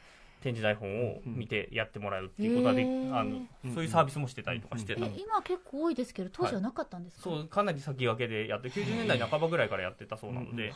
[0.45, 3.17] 展示台本を見てやってもらうっていうことができ、へー。
[3.17, 10.73] あのそういうサービスもしてたりとかしてたえ今結構多いですけど当時はなかったんですか、そうかなり先駆けでやって90年代半ばぐらいからやってたそうなので、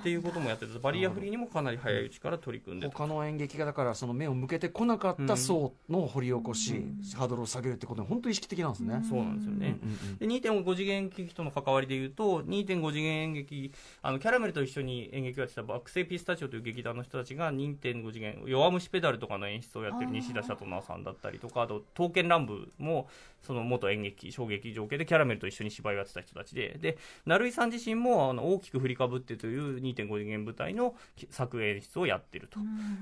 [0.00, 2.42] っていうこともやっててバリアフリーにもかなり早いうちから。
[2.42, 6.84] 取り組んでた他の演劇がだからその目を向けてこなかった層の掘り起こし、
[7.14, 9.02] ハードルを下げるってことに本当に意識的なんですね。
[9.08, 9.78] そうなんですよね。
[10.18, 13.72] で2.5次元演劇との関わりでいうと、2.5次元演劇、
[14.02, 23.08] あのキャラメルと一緒に演劇をやってた爆星ピスタチオという劇団の人たちが2.5次元、弱虫ペダルとかの演出をやってる西田シャトナーさんだったりとか、あと、刀剣乱舞も、
[23.42, 30.94] その元演劇、小劇場系でキャラメルと一緒に芝居をやってた人たちで、で、成井さん自身もあの大きく振りかぶってという2.5次元舞台の
[31.30, 32.58] 作演出をやってると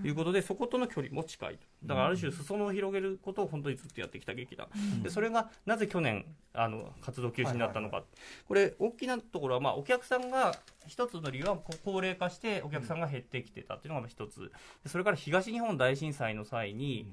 [0.06, 1.60] いうことで、そことの距離も近いと。
[1.84, 4.68] だからある種裾野を広げることを本当にずっとやってきた劇団。
[5.02, 8.02] で、それがなぜ去年、あの、活動休止になったのか。
[8.48, 10.54] これ、大きなところは、まあ、お客さんが、
[10.86, 14.50] 一つの理由はこ高齢化してお客さんが減ってきてたっていうのが一つ。
[14.82, 17.12] でそれから東日本大震災の際に、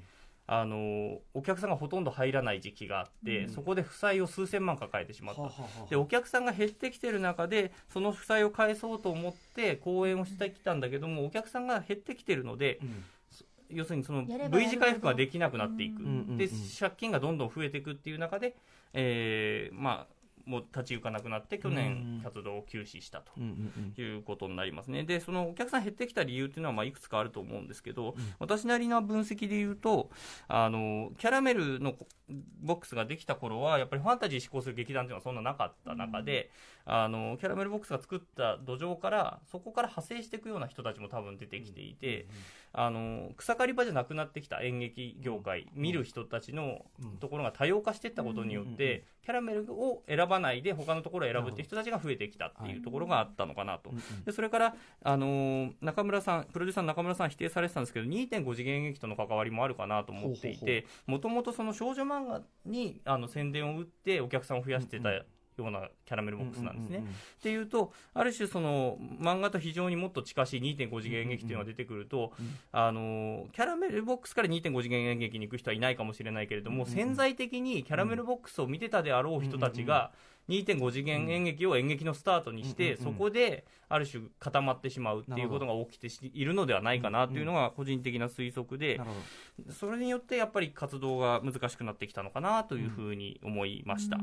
[0.50, 12.80] あのお客さんがほとんど入らない時期があって、そこで負債を数千万抱えてしまった、はあはあはあでお客さんが減ってきてる中でその負債を返そうと思って公演をしてきたんだけどもお客さんが減ってきてるので、
[13.68, 16.38] 要するにその V 字回復ができなくなっていく、んうんうん。
[16.38, 16.48] で
[16.80, 18.56] 借金がどんどん増えていくっていう中で、
[18.94, 20.17] えーまあ
[20.48, 23.32] もう立ち行かなくなって去うん年活動を休止したと。
[24.00, 25.04] いうことになりますね。
[25.04, 30.10] で、そのお客さん減ってきた理由っていうのは、まあ、いくつかあると思うんですけど、私なりの分析で言うと、
[30.48, 31.94] あの、キャラメルの
[32.62, 36.50] ボックスができた頃は、やっぱりファンタジー志向する劇団っていうのはそんななかった中で、
[36.90, 42.26] あの、キャラメルボックスが作った土壌から、そこから派生していくような人たちも多分出てきていて、
[42.72, 46.86] あの、草刈り場じゃなくなってきた演劇業界、見る人たちの
[47.20, 53.90] ところが多様化していったことによって、キャラメルを選ばないで他のところを選ぶっていう人たちが増えてきたっていうところがあったのかなと。
[54.24, 65.10] でそれから、あのー中村さん、プロデューサーの中村さん否定されてたんですけど、2.5次元演劇との関わりもあるかなと思っていて、もともとその少女漫画にあの宣伝を打ってお客さんを増やしてた
[65.62, 66.98] ようなキャラメルボックスなんですね。
[66.98, 72.32] っていうと、ある種その漫画と非常にもっと近しい2.5次元演劇っていうのが出てくると、
[72.72, 80.12] あのーキャラメルボックスから2.5次元演劇に行く人はいないかもしれないけれども、潜在的にキャラメルボックスを見てたであろう人たちが、
[80.48, 89.00] 2.5次元演劇を演劇のスタートにして、そこである種固まってしまうっていうことが起きてしいるのではないかなというのが個人的な推測で
[89.70, 94.18] それによってやっぱり活動が難しくなってきたのかなというふうに思いました。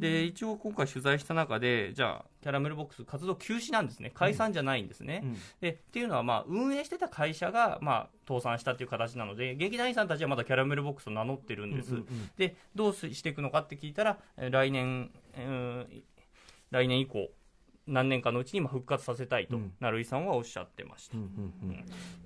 [0.00, 4.10] で一応今回取材した中でじゃあキャラメルボックス活動休止なんですね。
[4.14, 5.36] 解散じゃないんですね、うん。
[5.60, 11.94] でっていうのはまあ運営してた会社がまあ倒産したっていう形なので劇団員さんたちはまだキャラメルボックスを名乗ってるんです、
[12.36, 16.02] でどうしていくのかって聞いたらえー来年、うん
[16.70, 17.28] 来年以降
[17.90, 19.72] 何年かのうちにまあ復活させたいと、うん。
[19.80, 21.16] 成井さんはおっしゃってました。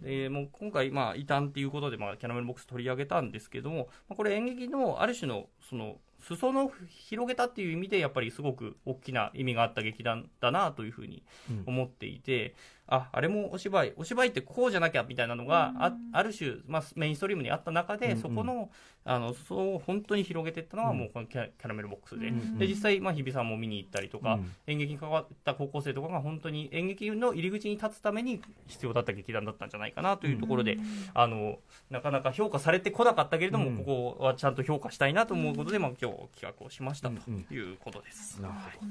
[0.03, 5.97] でもう今回、まあ、異端っていうことで、まあ、キャラメルボックス取り上げたんですけども、まあ、これ演劇のある種のその
[6.27, 11.23] 裾野を広げたっていう意味でやっぱりすごく大きな意味があった劇団だなというふうに
[11.67, 12.55] 思っていて、
[12.87, 18.19] ああれもお芝居お芝居ってこうじゃなきゃみたいなのがあある種、まあ、メインストリームにあった中で、うんうん。
[18.21, 18.71] そこの
[19.07, 22.59] あのそう本当に広げていったのはもうこのキャキャラメルボックスで,、うんうん。
[22.59, 24.53] で実際、まあ、日比さんも見に行ったりとか、うん。
[24.67, 30.79] 演劇に関わった高校生とかが本当に演劇の入り口に立つために必要だった劇団だったんじゃないかなというところで、
[31.15, 31.59] あの
[31.91, 33.77] なかなか評価されてこなかったけれども、うん。
[33.79, 37.45] ここはちゃんと評価したいなと思うことで、まあ、今日企画をしましたうんうん。
[37.45, 38.41] ということです。
[38.41, 38.87] なるほ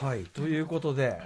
[0.00, 0.06] ど。
[0.06, 1.20] はいということで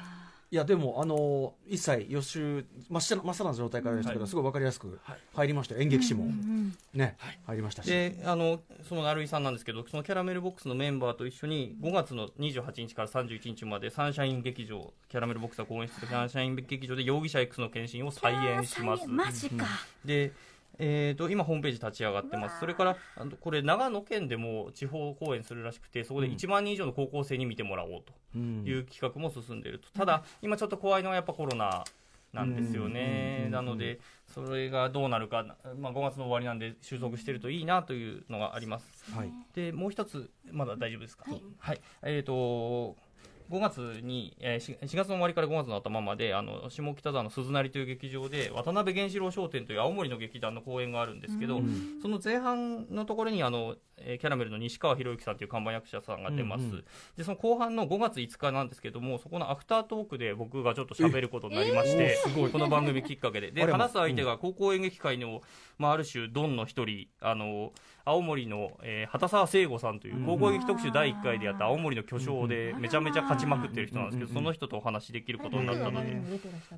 [0.50, 4.28] いやでもあの一切予習真っさら真っさらな状態からでしたけど、はい。
[4.28, 5.18] すごいわかりやすくはい。
[5.34, 5.80] 入りましたよ。
[5.80, 7.16] 演劇史も、うんね、
[7.46, 7.86] 入りましたし。
[7.86, 19.08] であのその成井さんなんですけどそのキャラメルボックスのメンバーと一緒に5月の28日から31日までサンシャイン劇場キャラメルボックスが公演しているサンシャイン劇場で容疑者 X の検診を再演します。
[19.08, 19.64] マジか、
[20.04, 20.32] で
[20.78, 28.02] えー、と今、ホームページ立ち上がってます、それからあのこれ、長野県でも地方公演するらしくて、そこで1万人以上の高校生に見てもらおう
[28.34, 28.64] うん。
[28.64, 31.84] という企画も進んでいると、ただ、今ちょっと怖いのはやっぱコロナ
[32.32, 33.50] なんですよね、うん。
[33.50, 38.86] なので、それがどうなるか、まあ、5月の終わりなんで、収束しているといいなというのがあります。
[39.14, 39.32] はい。
[39.54, 41.24] でもう一つ、まだ大丈夫ですか、
[41.58, 41.80] はい。
[42.02, 42.96] えー、と
[43.52, 56.84] 5月に、えー、4, 4月の終わりから5月の頭まで、あの下北沢の鈴なりという劇場で、渡辺源四郎商店という青森の劇団の公演があるんですけど、うんその前半のところにあの、えーキャラメルの西川博之さんという看板役者さんが出ます、うんうん。
[57.16, 65.42] でその後半の5月5日なんですけども、そこのアフタートークで僕がちょっと喋ることになりまして、えーこの番組きっかけで、で話す相手が高校演劇界の、
[65.78, 67.72] まあ、ある種、ドンの一人、あの
[68.04, 76.20] 青森の、えー畑沢聖吾さんという高校演劇特集第1回でやった青森の巨匠で、めちゃめちゃ勝ちまくってる人なんですけど、その人とお話しできることになったので。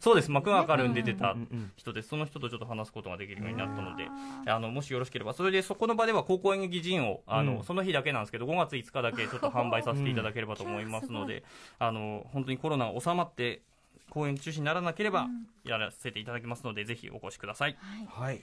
[0.01, 1.37] そうです、幕が明るに出てた
[1.77, 4.09] 人です、その人とちょっと話すことができるようになったので、
[4.47, 11.45] あのもしよろしければ、それでそこの場では高校演劇人をあの、うんその日だけなんですけど、5月5日だけちょっと販売させていただければと思いますので、
[11.79, 13.63] あの本当にコロナが収まって、
[14.11, 15.29] 公演中止にならなければ、
[15.65, 17.77] やらせていただきますので、ぜひお越しください。
[18.09, 18.37] はい。
[18.37, 18.41] い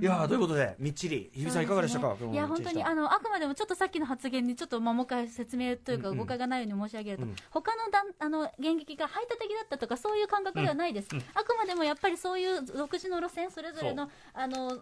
[0.00, 7.36] やーということでみっちり日比さんいかがでしたか、ねいや本当にあのあくまでもちょっとさっきの発言にちょっとまあもう一回説明というか誤解がないように申し上げると、うん。
[7.50, 11.18] 他のだんあの演劇が排他的だったとかそういう感覚ではないです、うん。
[11.18, 14.78] うんあくまでもやっぱりそういう独自の路線それぞれのあの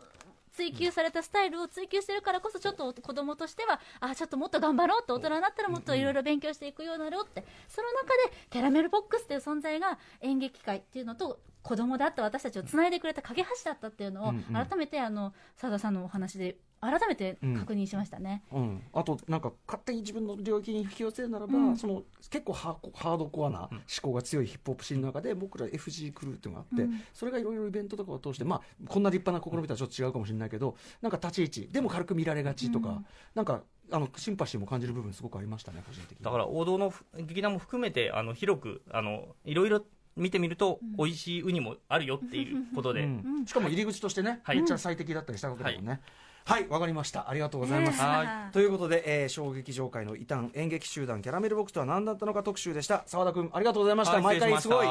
[0.53, 7.45] 追求されたスタイルを追求してるからこそちょっと子供としてはあちょっともっと頑張ろうって大人になったらもっといろいろ勉強していくようになろうって。
[7.69, 14.45] その中でキャラメルボックスっていう存在が演劇界っていうのと子供であった私たちをつないでくれた架け橋だったっていうのをうんうん。
[14.53, 18.43] 改めてあの佐田さんのお話で改めて確認しましたね。
[18.53, 21.77] うん、あとなんか勝手に自分の領域に引き寄せるならば、うん。
[21.77, 27.01] その結構ハーコハードコアな思考が強いヒップホップシーンの中で僕ら FG クルーっていうのがあって、うん。
[27.15, 33.07] それがいろいろイベントとかを通して、まあ、こんな立派な試みとはちょっと違うかもしれないけどなんか立ち位置でも軽く見られがちとか、うん。
[33.37, 36.25] なんかあのシンパシーも感じる部分すごくありましたね個人的に。
[36.25, 39.85] だから王道の劇団も含めてあの広くあのいろいろ
[40.17, 43.45] 見てみると、美味しいウニもあるよっていうことで、うん。
[43.47, 44.57] しかも入り口としてね、はい。
[44.57, 46.01] めっちゃ最適だったりしたわけだもんね。
[46.45, 47.29] はい、わ、かりました。
[47.29, 48.53] ありがとうございます。
[48.53, 53.05] ということで、えー、小劇場界の異端演劇集団キャラメルボックスとは何だったのか特集でした。
[53.07, 54.15] 澤田君、ありがとうございました。
[54.15, 54.87] はい毎回すごい。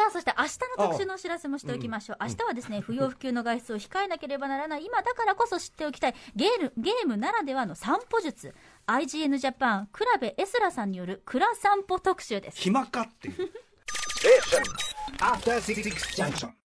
[0.00, 8.54] さあそして明日の特集のお知らせもしておきましょう、明日はですね 不要不急の外出を控えなければならない今だからこそ知っておきたいゲームゲームならではの散歩術
[8.90, 13.34] IGN ジャパンクラベエスラさんによる蔵散歩特集です暇かっていう。
[14.20, 14.62] Station.
[15.20, 16.50] After Six Junction.